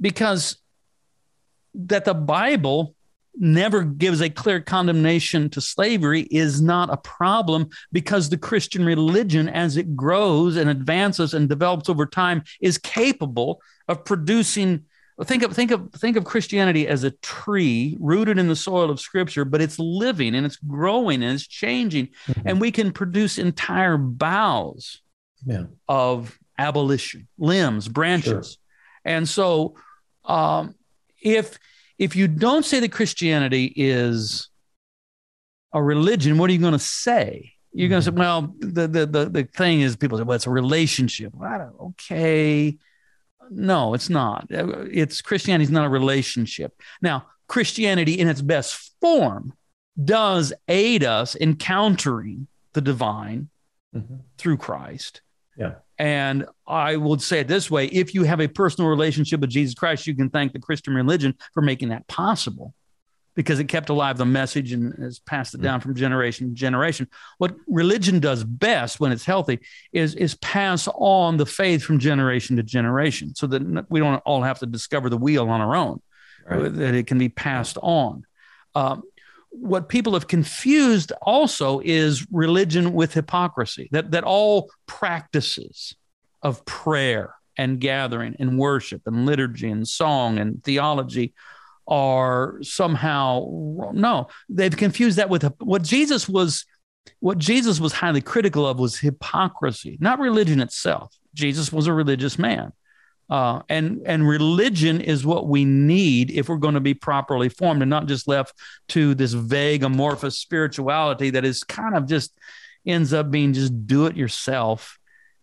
[0.00, 0.58] because
[1.74, 2.94] that the Bible
[3.38, 9.48] never gives a clear condemnation to slavery is not a problem because the Christian religion,
[9.48, 14.84] as it grows and advances and develops over time, is capable of producing.
[15.24, 19.00] Think of think of think of Christianity as a tree rooted in the soil of
[19.00, 22.10] Scripture, but it's living and it's growing and it's changing,
[22.44, 25.00] and we can produce entire boughs
[25.44, 25.64] Yeah.
[25.88, 28.58] of abolition, limbs, branches.
[29.04, 29.74] And so,
[30.24, 30.74] um,
[31.20, 31.58] if
[31.98, 34.48] if you don't say that Christianity is
[35.72, 37.52] a religion, what are you going to say?
[37.72, 40.46] You're going to say, well, the, the the the thing is, people say, well, it's
[40.46, 41.32] a relationship.
[41.34, 42.76] Well, I don't, okay,
[43.50, 44.46] no, it's not.
[44.50, 46.80] It's Christianity is not a relationship.
[47.02, 49.52] Now, Christianity in its best form
[50.02, 53.48] does aid us in encountering the divine
[53.94, 54.20] Mhm.
[54.36, 55.22] through Christ.
[55.58, 55.74] Yeah.
[55.98, 59.74] And I would say it this way if you have a personal relationship with Jesus
[59.74, 62.74] Christ, you can thank the Christian religion for making that possible
[63.34, 67.08] because it kept alive the message and has passed it down from generation to generation.
[67.38, 69.60] What religion does best when it's healthy
[69.92, 74.42] is, is pass on the faith from generation to generation so that we don't all
[74.42, 76.00] have to discover the wheel on our own,
[76.48, 76.72] Right.
[76.74, 78.24] that it can be passed on.
[78.74, 79.02] Um,
[79.50, 85.94] what people have confused also is religion with hypocrisy that that all practices
[86.42, 91.34] of prayer and gathering and worship and liturgy and song and theology
[91.86, 93.92] are somehow wrong.
[93.94, 96.64] no they've confused that with what jesus was
[97.20, 102.38] what jesus was highly critical of was hypocrisy not religion itself jesus was a religious
[102.38, 102.72] man
[103.30, 107.82] Uh, and and religion is what we need if we're going to be properly formed
[107.82, 108.54] and not just left
[108.88, 112.32] to this vague amorphous spirituality that is kind of just
[112.86, 114.98] ends up being just do it yourself.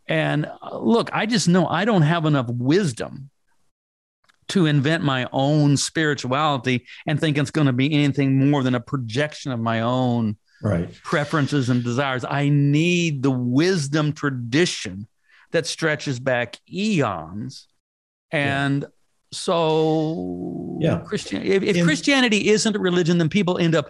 [0.08, 3.30] And uh, look, I just know I don't have enough wisdom
[4.48, 8.80] to invent my own spirituality and think it's going to be anything more than a
[8.80, 10.92] projection of my own right.
[11.04, 12.26] preferences and desires.
[12.28, 15.08] I need the wisdom tradition
[15.52, 17.68] that stretches back eons
[18.32, 18.88] and yeah.
[19.32, 21.42] so, yeah, Christian.
[21.44, 23.90] If, if In, Christianity isn't a religion, then people end up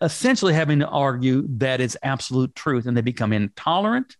[0.00, 4.16] essentially having to argue that it's absolute truth, and they become intolerant,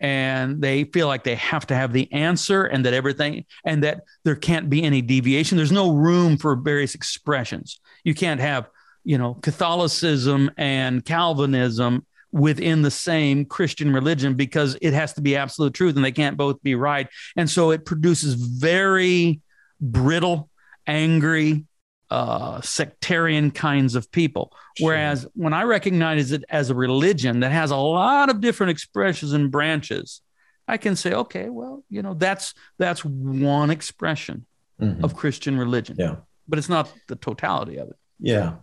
[0.00, 4.04] and they feel like they have to have the answer, and that everything, and that
[4.24, 5.56] there can't be any deviation.
[5.56, 7.80] There's no room for various expressions.
[8.02, 8.68] You can't have,
[9.04, 12.04] you know, Catholicism and Calvinism
[12.34, 16.36] within the same Christian religion because it has to be absolute truth and they can't
[16.36, 17.06] both be right.
[17.36, 19.40] And so it produces very
[19.80, 20.50] brittle,
[20.84, 21.64] angry,
[22.10, 24.52] uh, sectarian kinds of people.
[24.76, 24.88] Sure.
[24.88, 29.32] Whereas when I recognize it as a religion that has a lot of different expressions
[29.32, 30.20] and branches,
[30.66, 34.44] I can say, okay, well, you know, that's that's one expression
[34.80, 35.04] mm-hmm.
[35.04, 35.94] of Christian religion.
[36.00, 36.16] Yeah.
[36.48, 37.96] But it's not the totality of it.
[38.18, 38.54] Yeah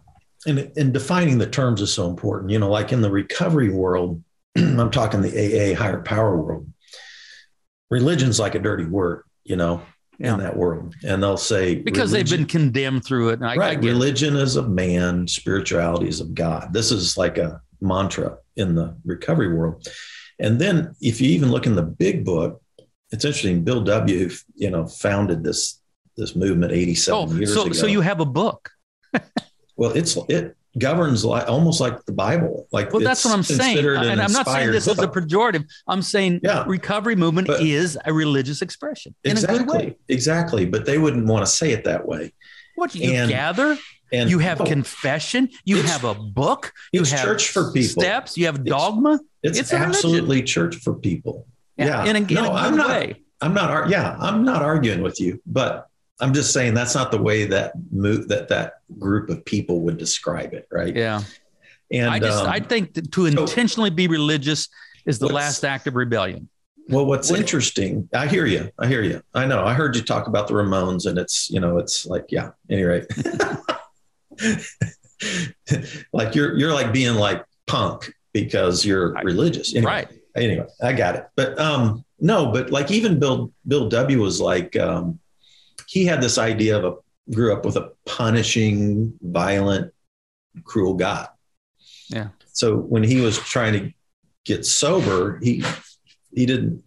[0.45, 2.51] and, and defining the terms is so important.
[2.51, 4.23] You know, like in the recovery world,
[4.57, 5.29] I'm talking the
[5.73, 6.67] AA higher power world.
[7.89, 9.81] Religion's like a dirty word, you know,
[10.17, 10.33] yeah.
[10.33, 10.95] in that world.
[11.03, 13.41] And they'll say because religion, they've been condemned through it.
[13.41, 13.77] I, right.
[13.77, 16.73] I religion is of man, spirituality is of God.
[16.73, 19.87] This is like a mantra in the recovery world.
[20.39, 22.61] And then if you even look in the big book,
[23.11, 23.63] it's interesting.
[23.63, 24.29] Bill W.
[24.55, 25.81] You know, founded this
[26.17, 27.73] this movement 87 oh, years so, ago.
[27.73, 28.69] So you have a book.
[29.81, 32.67] Well, it's it governs like almost like the Bible.
[32.71, 34.99] Like well, that's what I'm saying, and I'm not saying this book.
[34.99, 35.67] is a pejorative.
[35.87, 36.65] I'm saying yeah.
[36.67, 39.97] recovery movement but is a religious expression exactly, in a good way.
[40.07, 42.31] Exactly, but they wouldn't want to say it that way.
[42.75, 43.75] What you and, gather?
[44.13, 45.49] And you have oh, confession.
[45.65, 46.73] You have a book.
[46.91, 48.03] You have church for people.
[48.03, 48.37] Steps.
[48.37, 49.19] You have dogma.
[49.41, 51.47] It's, it's, it's absolutely church for people.
[51.75, 52.05] Yeah, yeah.
[52.11, 53.15] in a, in no, a I'm way.
[53.41, 53.89] Not, I'm not.
[53.89, 55.87] Yeah, I'm not arguing with you, but
[56.21, 59.97] I'm just saying that's not the way that move that that group of people would
[59.97, 60.95] describe it, right?
[60.95, 61.21] Yeah.
[61.91, 64.69] And I just um, I think to intentionally be religious
[65.05, 66.47] is the last act of rebellion.
[66.87, 68.69] Well, what's what, interesting, I hear you.
[68.77, 69.21] I hear you.
[69.33, 69.63] I know.
[69.63, 72.51] I heard you talk about the Ramones, and it's you know, it's like yeah.
[72.69, 73.05] Anyway,
[76.13, 80.07] like you're you're like being like punk because you're religious, anyway, right?
[80.35, 81.27] Anyway, I got it.
[81.35, 85.19] But um, no, but like even Bill Bill W was like um,
[85.91, 89.93] he had this idea of a grew up with a punishing, violent,
[90.63, 91.27] cruel God.
[92.07, 92.29] Yeah.
[92.53, 93.93] So when he was trying to
[94.45, 95.65] get sober, he
[96.33, 96.81] he didn't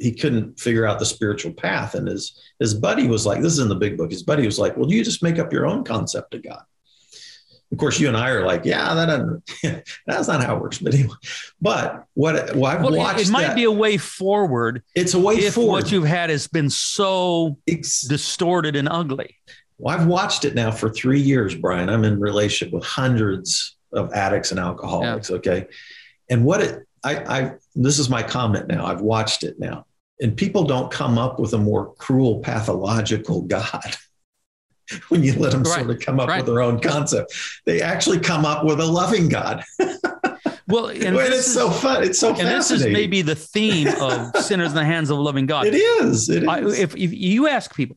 [0.00, 1.94] he couldn't figure out the spiritual path.
[1.94, 4.10] And his his buddy was like, this is in the big book.
[4.10, 6.64] His buddy was like, well, you just make up your own concept of God.
[7.72, 10.78] Of course, you and I are like, yeah, that that's not how it works.
[10.78, 11.14] But anyway,
[11.60, 14.82] but what well, I've well, watched it might that, be a way forward.
[14.96, 15.84] It's a way if forward.
[15.84, 19.36] What you've had has been so it's, distorted and ugly.
[19.78, 21.88] Well, I've watched it now for three years, Brian.
[21.88, 25.30] I'm in relationship with hundreds of addicts and alcoholics.
[25.30, 25.36] Yeah.
[25.36, 25.66] Okay,
[26.28, 28.84] and what it I, I this is my comment now.
[28.84, 29.86] I've watched it now,
[30.20, 33.96] and people don't come up with a more cruel, pathological God.
[35.08, 35.80] when you let them right.
[35.80, 36.38] sort of come up right.
[36.38, 37.34] with their own concept.
[37.66, 39.64] They actually come up with a loving God.
[40.70, 42.04] Well, and it's is, so fun.
[42.04, 45.20] It's so and this is maybe the theme of sinners in the hands of a
[45.20, 45.66] loving God.
[45.66, 46.28] It is.
[46.28, 46.48] It is.
[46.48, 47.96] I, if, if you ask people,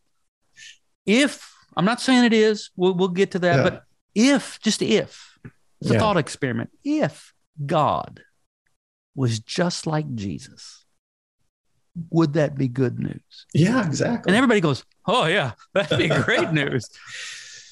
[1.05, 3.63] if I'm not saying it is, we'll, we'll get to that, yeah.
[3.63, 3.83] but
[4.15, 5.37] if, just if,
[5.81, 5.99] it's a yeah.
[5.99, 6.71] thought experiment.
[6.83, 7.33] If
[7.63, 8.23] God
[9.15, 10.82] was just like Jesus,
[12.09, 13.45] would that be good news?
[13.53, 14.29] Yeah, exactly.
[14.29, 16.89] And everybody goes, Oh, yeah, that'd be great news.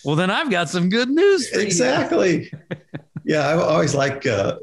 [0.03, 1.51] Well, then I've got some good news.
[1.53, 2.51] exactly.
[3.23, 4.57] yeah, I always like uh,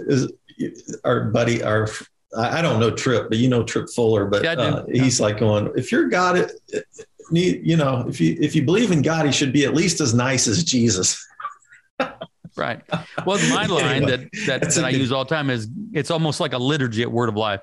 [1.05, 1.89] our buddy, our
[2.37, 5.73] I don't know Tripp, but you know Tripp Fuller, but yeah, uh, he's like going,
[5.77, 6.51] if you're God,
[7.31, 10.13] you know, if you if you believe in God, he should be at least as
[10.13, 11.25] nice as Jesus.
[12.59, 12.81] right.
[13.25, 16.41] Well, my line anyway, that that, that I use all the time is it's almost
[16.41, 17.61] like a liturgy at Word of Life.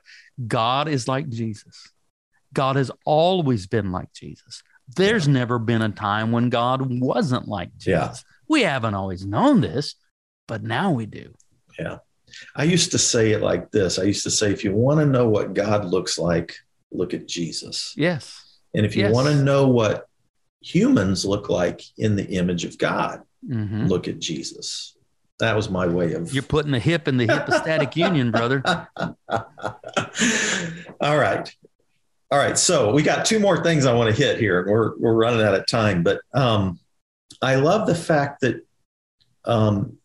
[0.48, 1.92] God is like Jesus.
[2.54, 4.64] God has always been like Jesus.
[4.96, 5.34] There's yeah.
[5.34, 7.88] never been a time when God wasn't like Jesus.
[7.88, 8.14] Yeah.
[8.48, 9.96] We haven't always known this,
[10.48, 11.34] but now we do.
[11.78, 11.98] Yeah.
[12.56, 15.06] I used to say it like this I used to say, if you want to
[15.06, 16.56] know what God looks like,
[16.92, 17.94] look at Jesus.
[17.98, 18.60] Yes.
[18.74, 19.14] And if you yes.
[19.14, 20.08] want to know what
[20.62, 23.86] humans look like in the image of God, mm-hmm.
[23.86, 24.96] look at Jesus.
[25.40, 26.34] That was my way of.
[26.34, 28.64] You're putting the hip in the hypostatic union, brother.
[31.02, 31.54] All right.
[32.32, 34.66] All right, so we got two more things I want to hit here.
[34.68, 36.80] We're we're running out of time, but um,
[37.42, 38.66] I love the fact that
[39.46, 39.98] um,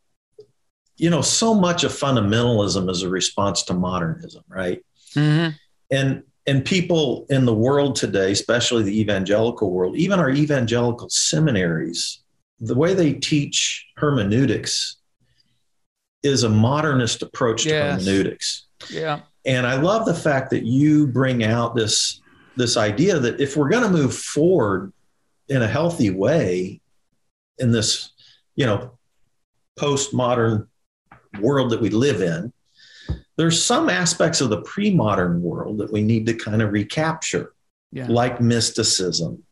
[0.96, 4.84] you know so much of fundamentalism is a response to modernism, right?
[5.14, 5.56] Mm-hmm.
[5.90, 12.22] And and people in the world today, especially the evangelical world, even our evangelical seminaries,
[12.60, 14.96] the way they teach hermeneutics
[16.22, 18.04] is a modernist approach to Yes.
[18.04, 18.66] hermeneutics.
[18.90, 19.20] Yeah.
[19.46, 22.20] And I love the fact that you bring out this
[22.56, 24.92] this idea that if we're going to move forward
[25.48, 26.80] in a healthy way
[27.58, 28.10] in this,
[28.56, 28.98] you know,
[29.78, 30.66] postmodern
[31.40, 32.52] world that we live in,
[33.38, 37.54] there's some aspects of the pre-modern world that we need to kind of recapture,
[37.92, 38.08] Yeah.
[38.08, 39.42] like mysticism,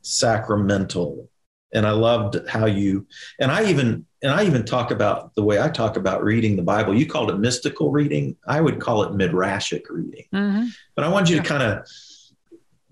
[0.00, 1.28] sacramental.
[1.74, 3.06] And I loved how you
[3.40, 6.62] and I even and I even talk about the way I talk about reading the
[6.62, 6.94] Bible.
[6.96, 8.36] You called it mystical reading.
[8.46, 10.24] I would call it midrashic reading.
[10.32, 10.68] Mm-hmm.
[10.94, 11.86] But I want you to kind of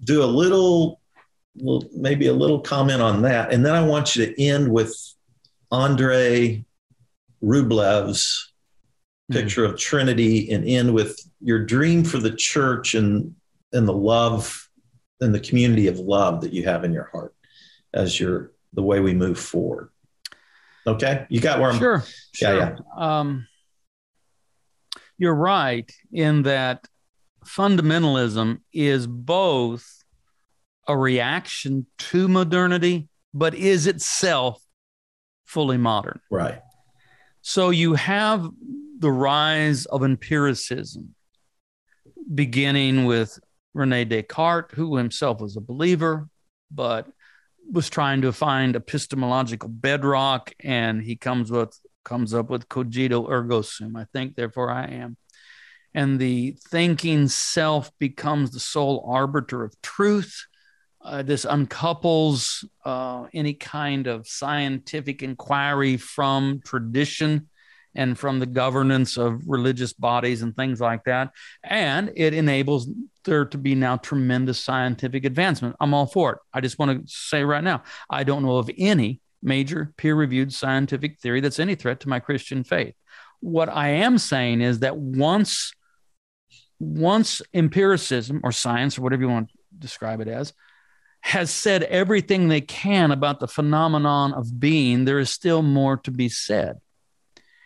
[0.04, 1.00] do a little,
[1.56, 3.52] little, maybe a little comment on that.
[3.52, 4.94] And then I want you to end with
[5.70, 6.64] Andrei
[7.42, 8.52] Rublev's
[9.30, 9.34] Mhm.
[9.34, 13.34] picture of Trinity and end with your dream for the church and,
[13.72, 14.68] and the love
[15.20, 17.34] and the community of love that you have in your heart
[17.94, 19.90] as your the way we move forward.
[20.86, 21.78] Okay, you got where I'm.
[21.78, 22.02] Sure.
[22.40, 22.78] Yeah, Sure.
[22.96, 23.46] Um,
[25.18, 26.86] you're right in that
[27.46, 29.86] fundamentalism is both
[30.88, 34.60] a reaction to modernity, but is itself
[35.44, 36.20] fully modern.
[36.30, 36.60] Right.
[37.42, 38.48] So you have
[38.98, 41.14] the rise of empiricism,
[42.34, 43.38] beginning with
[43.74, 46.28] Rene Descartes, who himself was a believer,
[46.70, 47.06] but
[47.70, 53.62] was trying to find epistemological bedrock, and he comes with comes up with cogito ergo
[53.62, 53.96] sum.
[53.96, 55.16] I think, therefore I am.
[55.94, 60.46] And the thinking self becomes the sole arbiter of truth.
[61.00, 67.48] Uh, this uncouples uh, any kind of scientific inquiry from tradition
[67.94, 71.30] and from the governance of religious bodies and things like that.
[71.62, 72.88] And it enables
[73.24, 75.76] there to be now tremendous scientific advancement.
[75.80, 76.38] I'm all for it.
[76.52, 80.52] I just want to say right now, I don't know of any major peer reviewed
[80.52, 82.94] scientific theory that's any threat to my Christian faith.
[83.40, 85.72] What I am saying is that once
[86.78, 90.52] once empiricism or science or whatever you want to describe it as
[91.22, 96.10] has said everything they can about the phenomenon of being, there is still more to
[96.10, 96.80] be said.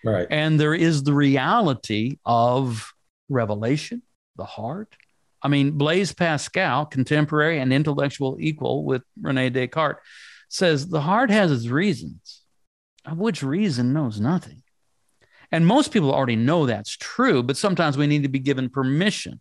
[0.07, 0.29] Right.
[0.31, 2.95] And there is the reality of
[3.29, 4.03] revelation,
[4.37, 4.97] the heart.
[5.43, 9.99] I mean, Blaise Pascal, contemporary and intellectual equal with Rene Descartes,
[10.49, 12.43] says the heart has its reasons,
[13.05, 14.63] of which reason knows nothing.
[15.51, 19.41] And most people already know that's true, but sometimes we need to be given permission.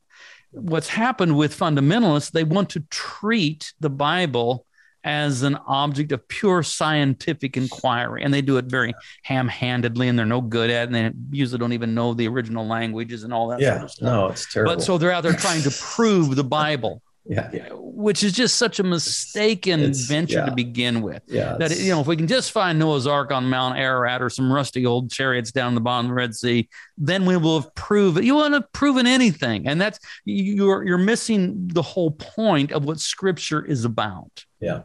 [0.51, 4.65] What's happened with fundamentalists, they want to treat the Bible
[5.05, 8.93] as an object of pure scientific inquiry, and they do it very
[9.23, 10.95] ham handedly, and they're no good at it, and
[11.31, 13.83] they usually don't even know the original languages and all that sort Yeah.
[13.83, 14.05] of stuff.
[14.05, 14.75] No, it's terrible.
[14.75, 17.49] But so they're out there trying to prove the Bible, yeah.
[17.53, 17.69] Yeah.
[17.73, 20.45] which is just such a mistaken It's- venture yeah.
[20.45, 21.55] to begin with Yeah.
[21.59, 24.51] that you know if we can just find Noah's Ark on Mount Ararat or some
[24.51, 28.23] rusty old chariots down the bottom of the Red Sea, then we will have proven
[28.23, 32.99] you won't have proven anything, and that's you're you're missing the whole point of what
[32.99, 34.45] Scripture is about.
[34.59, 34.81] Yeah.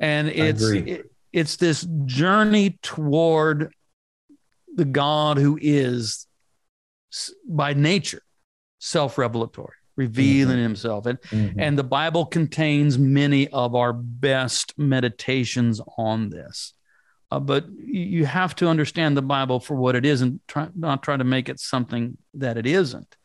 [0.00, 3.74] And it's it- it's this journey toward
[4.74, 6.26] the God who is
[7.48, 8.22] by nature
[8.78, 11.54] self-revelatory, revealing Himself, and Mhm.
[11.58, 16.74] and the Bible contains many of our best meditations on this.
[17.30, 20.68] Uh, but you you have to understand the Bible for what it is and try,
[20.76, 23.16] not try to make it something that it isn't.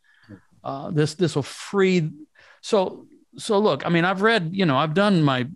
[0.64, 2.12] Uh, this this will free.
[2.62, 3.06] So
[3.38, 5.48] so look, I mean, I've read, you know, I've done my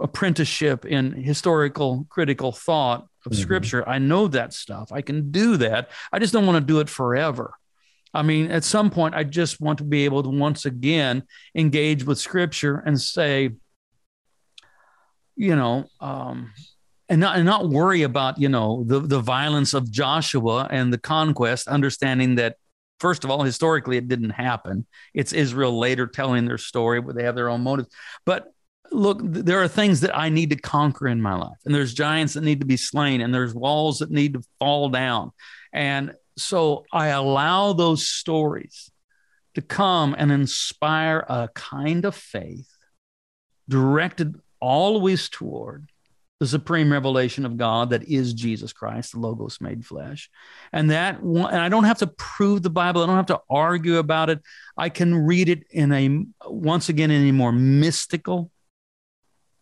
[0.00, 3.36] apprenticeship in historical critical thought of Mhm.
[3.36, 3.88] Scripture.
[3.88, 4.92] I know that stuff.
[4.92, 5.90] I can do that.
[6.12, 7.54] I just don't want to do it forever.
[8.12, 11.24] I mean, at some point, I just want to be able to once again
[11.54, 13.50] engage with Scripture and say,
[15.36, 16.52] you know, um,
[17.08, 20.98] and not and not worry about you know the the violence of Joshua and the
[20.98, 22.56] conquest, understanding that
[23.00, 24.86] first of all, historically, it didn't happen.
[25.12, 27.88] It's Israel later telling their story, but they have their own motives.
[28.24, 28.53] But
[28.90, 32.34] look, there are things that I need to conquer in my life, and there's giants
[32.34, 35.32] that need to be slain, and there's walls that need to fall down,
[35.72, 38.90] and so I allow those stories
[39.54, 42.68] to come and inspire a kind of faith
[43.68, 45.88] directed always toward
[46.40, 50.28] the supreme revelation of God that is Jesus Christ, the Logos made flesh.
[50.72, 53.02] And that and I don't have to prove the Bible.
[53.02, 54.40] I don't have to argue about it.
[54.76, 58.50] I can read it in a once again in a more mystical,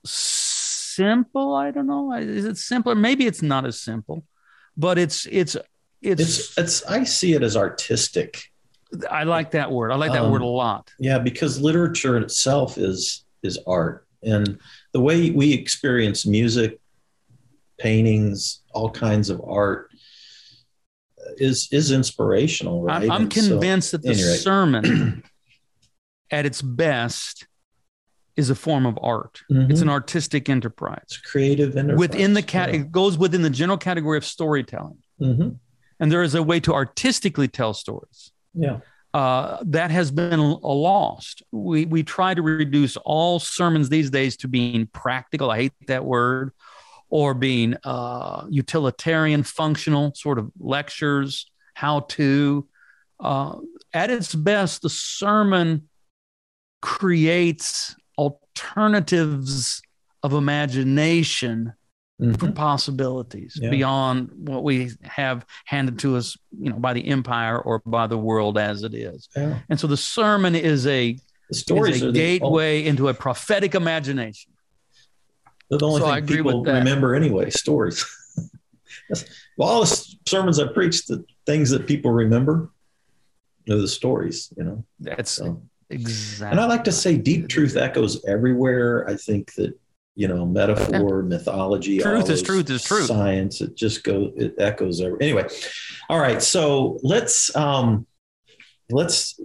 [0.04, 1.54] simple.
[1.54, 2.12] I don't know.
[2.12, 2.94] Is it simpler?
[2.94, 4.24] Maybe it's not as simple,
[4.76, 5.56] but it's it's
[6.00, 8.44] it's it's, it's I see it as artistic.
[9.10, 9.90] I like that word.
[9.90, 10.92] I like that um, word a lot.
[10.98, 14.58] Yeah, because literature itself is is art, and
[14.92, 16.78] the way we experience music,
[17.78, 19.90] paintings, all kinds of art
[21.38, 22.82] is is inspirational.
[22.82, 23.04] Right?
[23.04, 25.22] I'm, I'm convinced so, that the sermon,
[26.30, 27.46] at its best,
[28.36, 29.42] is a form of art.
[29.50, 29.70] Mm-hmm.
[29.70, 31.02] It's an artistic enterprise.
[31.04, 31.98] It's creative enterprise.
[31.98, 32.80] Within the cat, yeah.
[32.80, 34.98] it goes within the general category of storytelling.
[35.20, 35.50] Mm-hmm.
[36.00, 38.32] And there is a way to artistically tell stories.
[38.54, 38.80] Yeah.
[39.14, 41.42] Uh, that has been a lost.
[41.52, 45.50] We we try to reduce all sermons these days to being practical.
[45.50, 46.52] I hate that word,
[47.10, 52.66] or being uh, utilitarian, functional sort of lectures, how to.
[53.20, 53.58] Uh,
[53.92, 55.88] at its best, the sermon
[56.80, 59.82] creates alternatives
[60.22, 61.72] of imagination
[62.20, 62.34] mm-hmm.
[62.34, 63.70] for possibilities yeah.
[63.70, 68.18] beyond what we have handed to us, you know, by the empire or by the
[68.18, 69.28] world as it is.
[69.36, 69.58] Yeah.
[69.68, 73.74] And so the sermon is a the stories is a gateway the, into a prophetic
[73.74, 74.52] imagination.
[75.68, 78.04] They're the only so thing people remember anyway, stories.
[79.56, 82.70] well, all the sermons I preached, the things that people remember
[83.70, 84.84] are the stories, you know.
[85.00, 85.62] That's so.
[85.92, 86.50] Exactly.
[86.50, 89.08] And I like to say deep truth echoes everywhere.
[89.08, 89.78] I think that,
[90.14, 91.28] you know, metaphor, yeah.
[91.28, 93.06] mythology, truth is truth is truth.
[93.06, 95.22] Science, it just goes, it echoes everywhere.
[95.22, 95.48] Anyway.
[96.08, 96.42] All right.
[96.42, 98.06] So let's, um,
[98.90, 99.40] let's,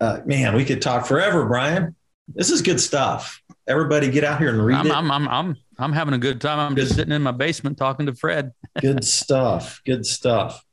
[0.00, 1.96] uh, man, we could talk forever, Brian.
[2.28, 3.42] This is good stuff.
[3.66, 4.92] Everybody get out here and read I'm, it.
[4.92, 6.58] I'm, I'm, I'm, I'm having a good time.
[6.58, 6.82] I'm good.
[6.82, 8.52] just sitting in my basement talking to Fred.
[8.80, 9.80] good stuff.
[9.84, 10.64] Good stuff.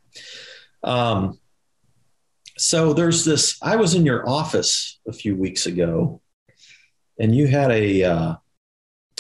[0.84, 1.40] Um,
[2.58, 3.58] so there's this.
[3.62, 6.22] I was in your office a few weeks ago,
[7.20, 8.36] and you had a uh,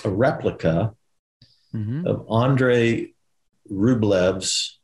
[0.03, 0.93] a replica
[1.73, 2.07] mm-hmm.
[2.07, 3.13] of Andrei
[3.71, 4.79] Rublev's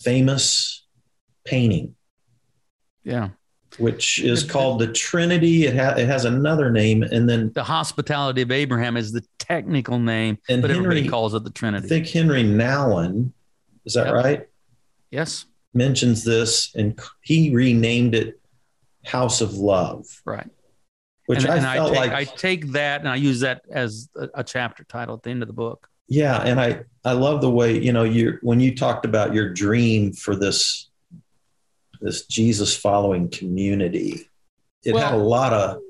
[0.00, 0.84] famous
[1.44, 1.94] painting.
[3.04, 3.30] Yeah.
[3.78, 5.66] Which is called the Trinity.
[5.66, 9.98] It, ha- it has another name, and then the Hospitality of Abraham is the technical
[9.98, 11.84] name, and but Henri, everybody calls it the Trinity.
[11.84, 13.32] I think Henri Nouwen,
[13.84, 14.14] is that yep.
[14.14, 14.48] right?
[15.10, 15.44] Yes
[15.76, 18.40] mentions this and he renamed it
[19.04, 20.06] House of Love.
[20.24, 20.48] Right.
[21.26, 23.62] Which and, I and felt I take, like I take that and I use that
[23.70, 25.88] as a, a, chapter title at the end of the book.
[26.08, 29.52] Yeah, and I I love the way you know you when you talked about your
[29.52, 30.88] dream for this
[32.00, 34.28] this Jesus following community.
[34.84, 35.80] It well, had a lot of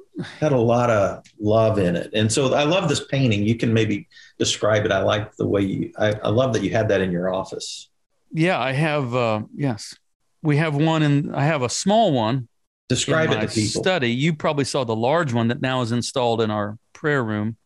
[0.41, 3.43] had a lot of love in it, and so I love this painting.
[3.43, 4.09] You can maybe
[4.39, 4.93] describe it.
[4.93, 5.93] I like the way you.
[5.99, 7.91] I, I love that you had that in your office
[8.33, 9.15] yeah, I have.
[9.15, 9.95] Uh, yes,
[10.43, 12.49] we have one, and I have a small one.
[12.89, 13.83] Describe it to people.
[13.83, 14.11] Study.
[14.11, 17.57] You probably saw the large one that now is installed in our prayer room,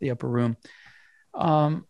[0.00, 0.56] the upper room.
[1.34, 1.86] Um,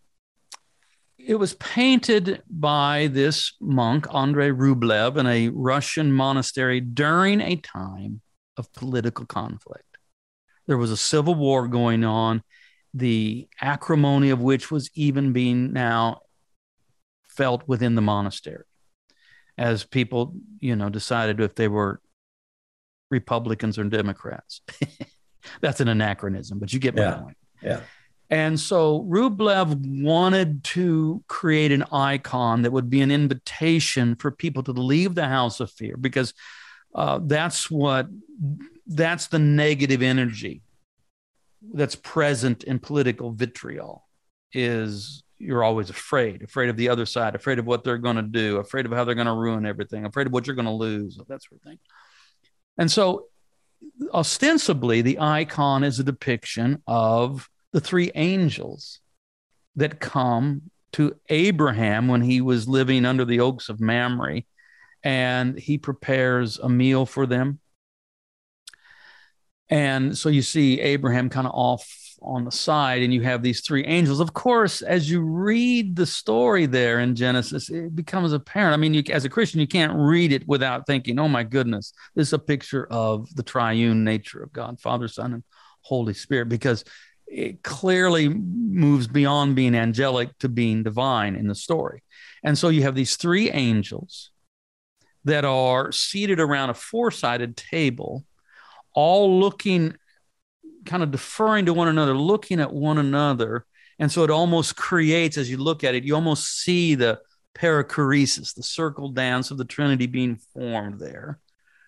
[1.19, 8.21] it was painted by this monk, Andrei Rublev, in a Russian monastery during a time
[8.57, 9.85] of political conflict.
[10.67, 12.43] There was a civil war going on,
[12.95, 16.21] the acrimony of which was even being now
[17.37, 18.65] felt within the monastery
[19.59, 22.01] as people, you know, decided if they were
[23.11, 24.63] Republicans or Democrats.
[25.61, 27.15] That's an anachronism, but you get my yeah.
[27.15, 27.37] point.
[27.63, 27.81] Yeah.
[28.31, 34.63] And so Rublev wanted to create an icon that would be an invitation for people
[34.63, 36.33] to leave the house of fear because
[36.95, 38.07] uh, that's what
[38.87, 40.63] that's the negative energy
[41.75, 44.07] that's present in political vitriol
[44.53, 48.23] is you're always afraid, afraid of the other side, afraid of what they're going to
[48.23, 50.73] do, afraid of how they're going to ruin everything, afraid of what you're going to
[50.73, 51.79] lose, that sort of thing.
[52.79, 53.27] And so,
[54.15, 59.01] ostensibly, the icon is a depiction of the three angels
[59.75, 60.63] that come
[60.93, 64.43] to Abraham when he was living under the oaks of Mamre,
[65.03, 67.59] and he prepares a meal for them.
[69.69, 73.61] And so you see Abraham kind of off on the side and you have these
[73.61, 74.21] three angels.
[74.21, 78.75] Of course as you read the story there in genesis it becomes apparent.
[78.75, 81.93] I mean you, as a christian you can't read it without thinking oh my goodness
[82.15, 85.45] this is a picture of the triune nature of god father son and
[85.83, 86.85] holy spirit because
[87.33, 92.03] it clearly moves beyond being angelic to being divine in the story.
[92.45, 94.31] And so you have these three angels
[95.25, 98.25] that are seated around a four-sided table
[98.95, 99.95] all looking
[100.85, 103.67] kind of deferring to one another, looking at one another,
[103.99, 107.21] And so it almost creates, as you look at it, you almost see the
[107.55, 111.39] perichoresis, the circle dance of the Trinity being formed there.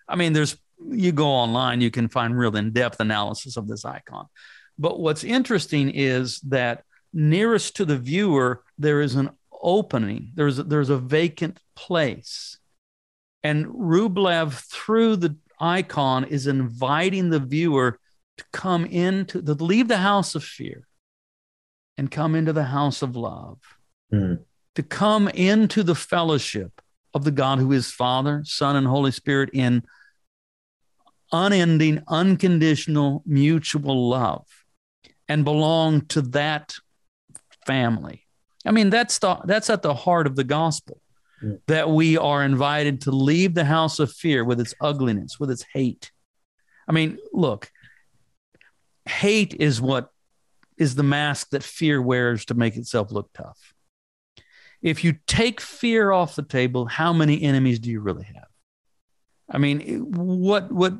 [0.07, 0.57] I mean, there's
[0.89, 4.27] you go online, you can find real in-depth analysis of this icon.
[4.77, 9.31] But what's interesting is that nearest to the viewer, there is an
[9.61, 10.31] opening.
[10.35, 12.59] There's there's a vacant place,
[13.41, 17.99] and Rublev through the icon is inviting the viewer
[18.37, 20.87] to come into to leave the house of fear
[21.97, 23.59] and come into the house of love.
[24.13, 24.39] Mm
[24.75, 26.81] to come into the fellowship
[27.13, 29.83] of the God who is Father, Son, and Holy Spirit in
[31.31, 34.45] unending, unconditional, mutual love
[35.27, 36.75] and belong to that
[37.65, 38.27] family.
[38.65, 41.01] I mean, that's the, that's at the heart of the gospel
[41.41, 41.59] mm.
[41.67, 45.65] that we are invited to leave the house of fear with its ugliness, with its
[45.73, 46.11] hate.
[46.87, 47.71] I mean, look,
[49.15, 50.09] hate is what
[50.77, 53.75] is the mask that fear wears to make itself look tough
[54.85, 58.47] if you take fear off the table, how many enemies do you really have?
[59.49, 60.93] I mean, what what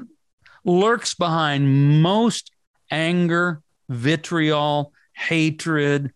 [0.63, 2.51] lurks behind most
[2.89, 6.11] anger, vitriol, hatred,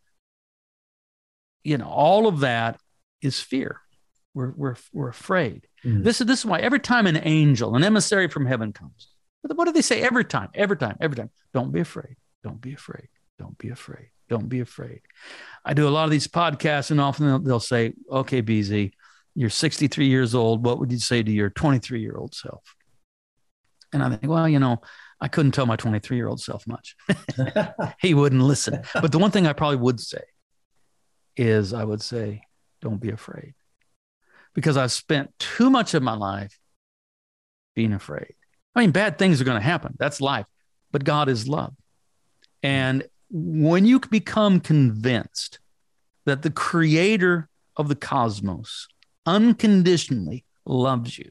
[1.64, 2.80] you know, all of that
[3.22, 3.82] is fear.
[4.34, 5.68] We're we're we're afraid.
[5.86, 6.04] Mm.
[6.04, 9.10] This is this is why every time an angel, an emissary from heaven comes,
[9.44, 10.50] what do they say every time?
[10.54, 11.30] Every time, every time.
[11.54, 12.16] Don't be afraid.
[12.44, 13.08] Don't be afraid.
[13.38, 14.10] Don't be afraid.
[14.30, 15.02] Don't be afraid.
[15.66, 18.92] I do a lot of these podcasts, and often they'll, they'll say, "Okay, BZ,
[19.34, 20.64] you're 63 years old.
[20.64, 22.76] What would you say to your 23 year old self?"
[23.92, 24.82] And I think, well, you know,
[25.20, 26.96] I couldn't tell my 23 year old self much.
[28.02, 28.82] he wouldn't listen.
[28.94, 30.22] But the one thing I probably would say
[31.36, 32.44] is, I would say,
[32.82, 33.56] "Don't be afraid,"
[34.54, 36.60] because I've spent too much of my life
[37.76, 38.36] being afraid.
[38.76, 39.96] I mean, bad things are going to happen.
[39.98, 40.46] That's life.
[40.92, 41.74] But God is love.
[42.64, 45.60] And when you become convinced
[46.26, 48.88] that the creator of the cosmos
[49.26, 51.30] unconditionally loves you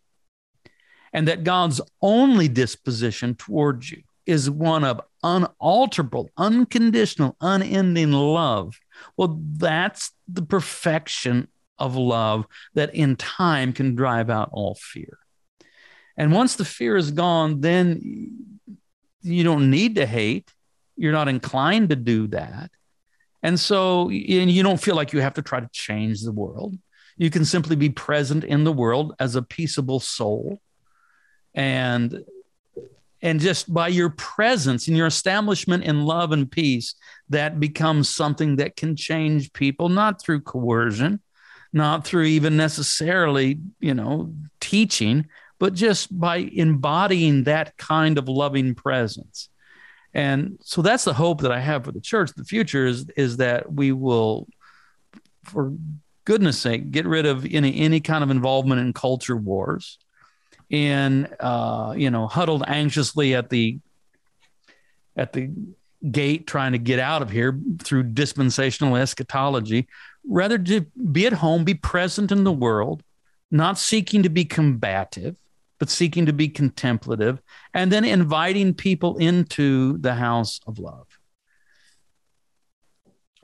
[1.13, 8.79] and that God's only disposition towards you is one of unalterable, unconditional, unending love.
[9.17, 11.49] Well, that's the perfection
[11.79, 15.19] of love that in time can drive out all fear.
[16.19, 18.59] And once the fear is gone, then
[19.23, 20.53] you don't need to hate.
[20.97, 22.71] You're not inclined to do that.
[23.43, 26.77] And so and you don't feel like you have to try to change the world.
[27.17, 30.61] You can simply be present in the world as a peaceable soul.
[31.55, 32.25] And
[33.23, 36.95] and just by your presence and your establishment in love and peace,
[37.29, 41.21] that becomes something that can change people, not through coercion,
[41.73, 45.27] not through even necessarily, you know, teaching,
[45.59, 49.49] but just by embodying that kind of loving presence.
[50.15, 52.33] And so that's the hope that I have for the church.
[52.35, 54.49] The future is is that we will,
[55.45, 55.73] for
[56.25, 59.99] goodness sake, get rid of any any kind of involvement in culture wars,
[60.71, 63.79] and uh, you know, huddled anxiously at the
[65.17, 65.51] at the
[66.11, 69.89] gate trying to get out of here through dispensational eschatology
[70.25, 70.83] rather to
[71.13, 73.03] be at home be present in the world
[73.51, 75.35] not seeking to be combative
[75.79, 77.41] but seeking to be contemplative,
[77.75, 81.07] and then inviting people into the house of love.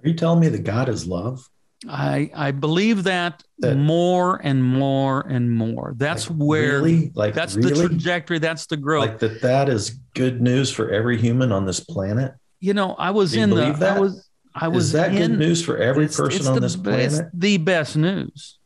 [0.03, 1.49] Are you telling me that God is love?
[1.89, 5.95] I I believe that, that more and more and more.
[5.97, 7.11] That's like where really?
[7.15, 7.71] like that's really?
[7.73, 8.39] the trajectory.
[8.39, 9.09] That's the growth.
[9.09, 9.43] Like that.
[9.43, 12.35] That is good news for every human on this planet.
[12.61, 13.73] You know, I was in the.
[13.73, 13.97] That?
[13.97, 14.29] I was.
[14.55, 14.87] I was.
[14.87, 17.13] Is that in, good news for every person it's on the, this planet?
[17.13, 18.59] It's the best news.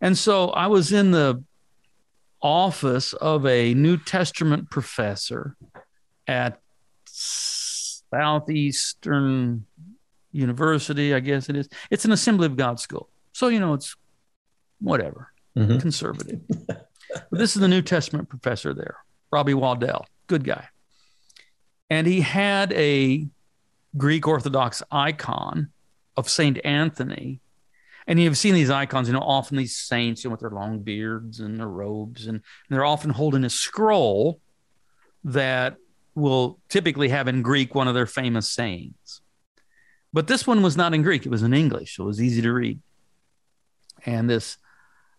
[0.00, 1.42] And so I was in the
[2.42, 5.56] office of a New Testament professor
[6.26, 6.60] at
[8.10, 9.66] Southeastern
[10.32, 11.68] University, I guess it is.
[11.90, 13.08] It's an Assembly of God school.
[13.32, 13.96] So, you know, it's
[14.80, 15.78] whatever, mm-hmm.
[15.78, 16.40] conservative.
[16.66, 16.88] but
[17.30, 18.96] this is the New Testament professor there,
[19.30, 20.68] Robby Waddell, good guy.
[21.88, 23.26] And he had a
[23.96, 25.70] Greek Orthodox icon
[26.16, 26.58] of St.
[26.64, 27.40] Anthony
[28.10, 30.80] and you've seen these icons, you know, often these saints, you know, with their long
[30.80, 34.40] beards and their robes, and, and they're often holding a scroll
[35.22, 35.76] that
[36.16, 39.20] will typically have in Greek one of their famous sayings.
[40.12, 42.42] But this one was not in Greek; it was in English, so it was easy
[42.42, 42.80] to read.
[44.04, 44.58] And this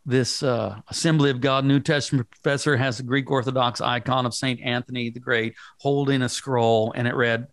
[0.05, 4.59] this uh, Assembly of God New Testament professor has a Greek Orthodox icon of Saint
[4.59, 7.47] Anthony the Great holding a scroll, and it read,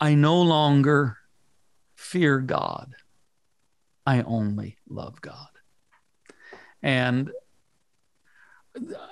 [0.00, 1.18] "I no longer
[2.06, 2.94] fear God.
[4.06, 5.48] I only love God.
[6.82, 7.30] And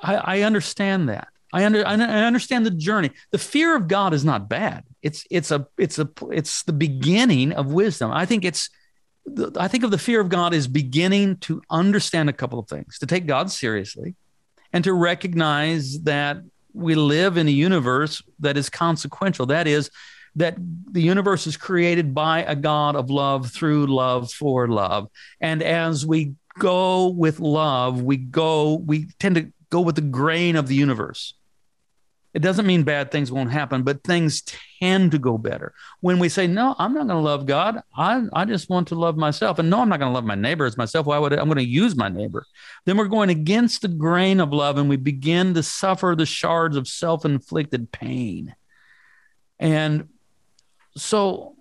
[0.02, 1.28] I, I understand that.
[1.52, 3.10] I, under, I understand the journey.
[3.30, 4.84] The fear of God is not bad.
[5.02, 8.10] It's it's a it's a it's the beginning of wisdom.
[8.10, 8.70] I think it's
[9.56, 12.98] I think of the fear of God as beginning to understand a couple of things,
[12.98, 14.16] to take God seriously,
[14.72, 16.38] and to recognize that
[16.72, 19.46] we live in a universe that is consequential.
[19.46, 19.90] That is,
[20.36, 20.56] that
[20.90, 25.08] the universe is created by a God of love through love for love.
[25.40, 30.56] And as we go with love, we go, we tend to go with the grain
[30.56, 31.34] of the universe.
[32.32, 34.42] It doesn't mean bad things won't happen, but things
[34.80, 35.72] tend to go better.
[36.00, 37.80] When we say, no, I'm not going to love God.
[37.96, 39.60] I, I just want to love myself.
[39.60, 41.06] And no, I'm not going to love my neighbor as myself.
[41.06, 42.44] Why would I, I'm going to use my neighbor?
[42.86, 46.76] Then we're going against the grain of love and we begin to suffer the shards
[46.76, 48.56] of self inflicted pain.
[49.60, 50.08] And
[50.96, 51.54] so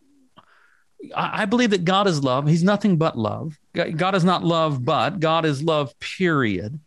[1.16, 2.48] I, believe that God is love.
[2.48, 3.60] He's nothing but love.
[3.74, 6.80] God is not love, but God is love, period.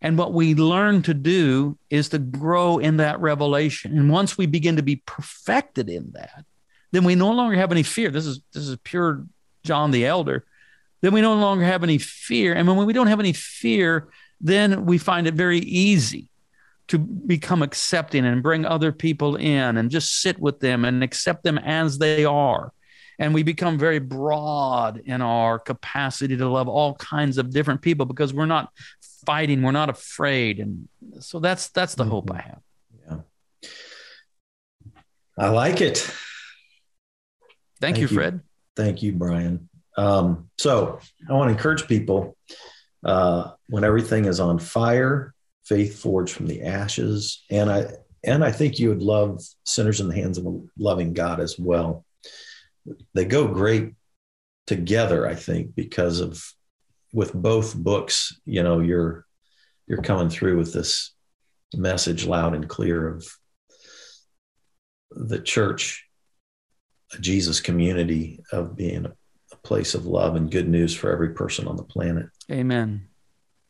[0.00, 3.98] And what we learn to do is to grow in that revelation.
[3.98, 6.44] And once we begin to be perfected in that,
[6.92, 8.10] then we no longer have any fear.
[8.10, 9.26] This is this is pure
[9.64, 10.44] John the Elder.
[11.00, 12.54] Then we no longer have any fear.
[12.54, 14.08] And when we don't have any fear,
[14.40, 16.28] then we find it very easy
[16.88, 21.44] to become accepting and bring other people in and just sit with them and accept
[21.44, 22.72] them as they are.
[23.18, 28.06] And we become very broad in our capacity to love all kinds of different people
[28.06, 28.70] because we're not
[29.26, 29.62] fighting.
[29.62, 30.88] We're not afraid, and
[31.20, 32.12] so that's that's the mm-hmm.
[32.12, 32.60] hope I have.
[33.04, 33.16] Yeah,
[35.36, 35.98] I like it.
[37.80, 38.40] Thank, Thank you, Fred.
[38.76, 39.68] Thank you, Brian.
[39.96, 42.36] Um, so I want to encourage people
[43.04, 45.34] uh, when everything is on fire,
[45.68, 47.92] faith forged from the ashes, and I
[48.24, 51.58] and I think you would love sinners in the hands of a loving God as
[51.58, 52.04] well.
[53.14, 53.94] They go great
[54.66, 56.44] together, I think, because of
[57.12, 59.24] with both books, you know, you're
[59.86, 61.14] you're coming through with this
[61.74, 63.26] message loud and clear of
[65.10, 66.06] the church,
[67.14, 69.12] a Jesus community of being a,
[69.64, 72.26] place of love and good news for every person on the planet.
[72.50, 73.07] Amen.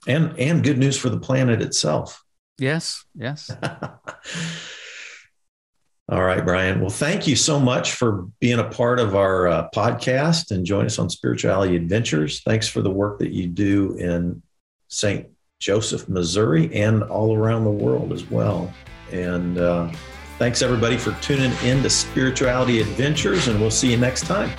[0.09, 2.24] And and good news for the planet itself.
[2.59, 3.55] Yes, yes.
[6.10, 6.80] All right, Brian.
[6.80, 10.86] Well, thank you so much for being a part of our uh, podcast and join
[10.86, 12.40] us on Spirituality Adventures.
[12.40, 14.43] Thanks for the work that you do in
[14.89, 15.28] St.
[15.60, 18.72] Joseph, Missouri, and all around the world as well.
[19.12, 19.93] And uh,
[20.39, 24.51] thanks, everybody, for tuning in to Spirituality Adventures, and we'll see you next time.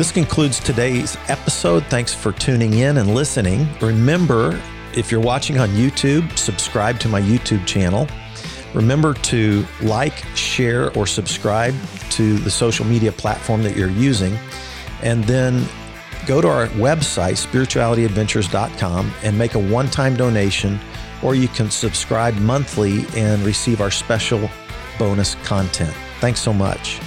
[0.00, 1.84] This concludes today's episode.
[1.88, 3.68] Thanks for tuning in and listening.
[3.82, 4.58] Remember,
[4.96, 8.08] if you're watching on YouTube, subscribe to my YouTube channel.
[8.72, 11.74] Remember to like, share, or subscribe
[12.12, 14.38] to the social media platform that you're using.
[15.02, 15.68] And then
[16.26, 20.80] go to our website, spiritualityadventures.com, and make a one time donation,
[21.22, 24.48] or you can subscribe monthly and receive our special
[24.98, 25.94] bonus content.
[26.20, 27.00] Thanks so much.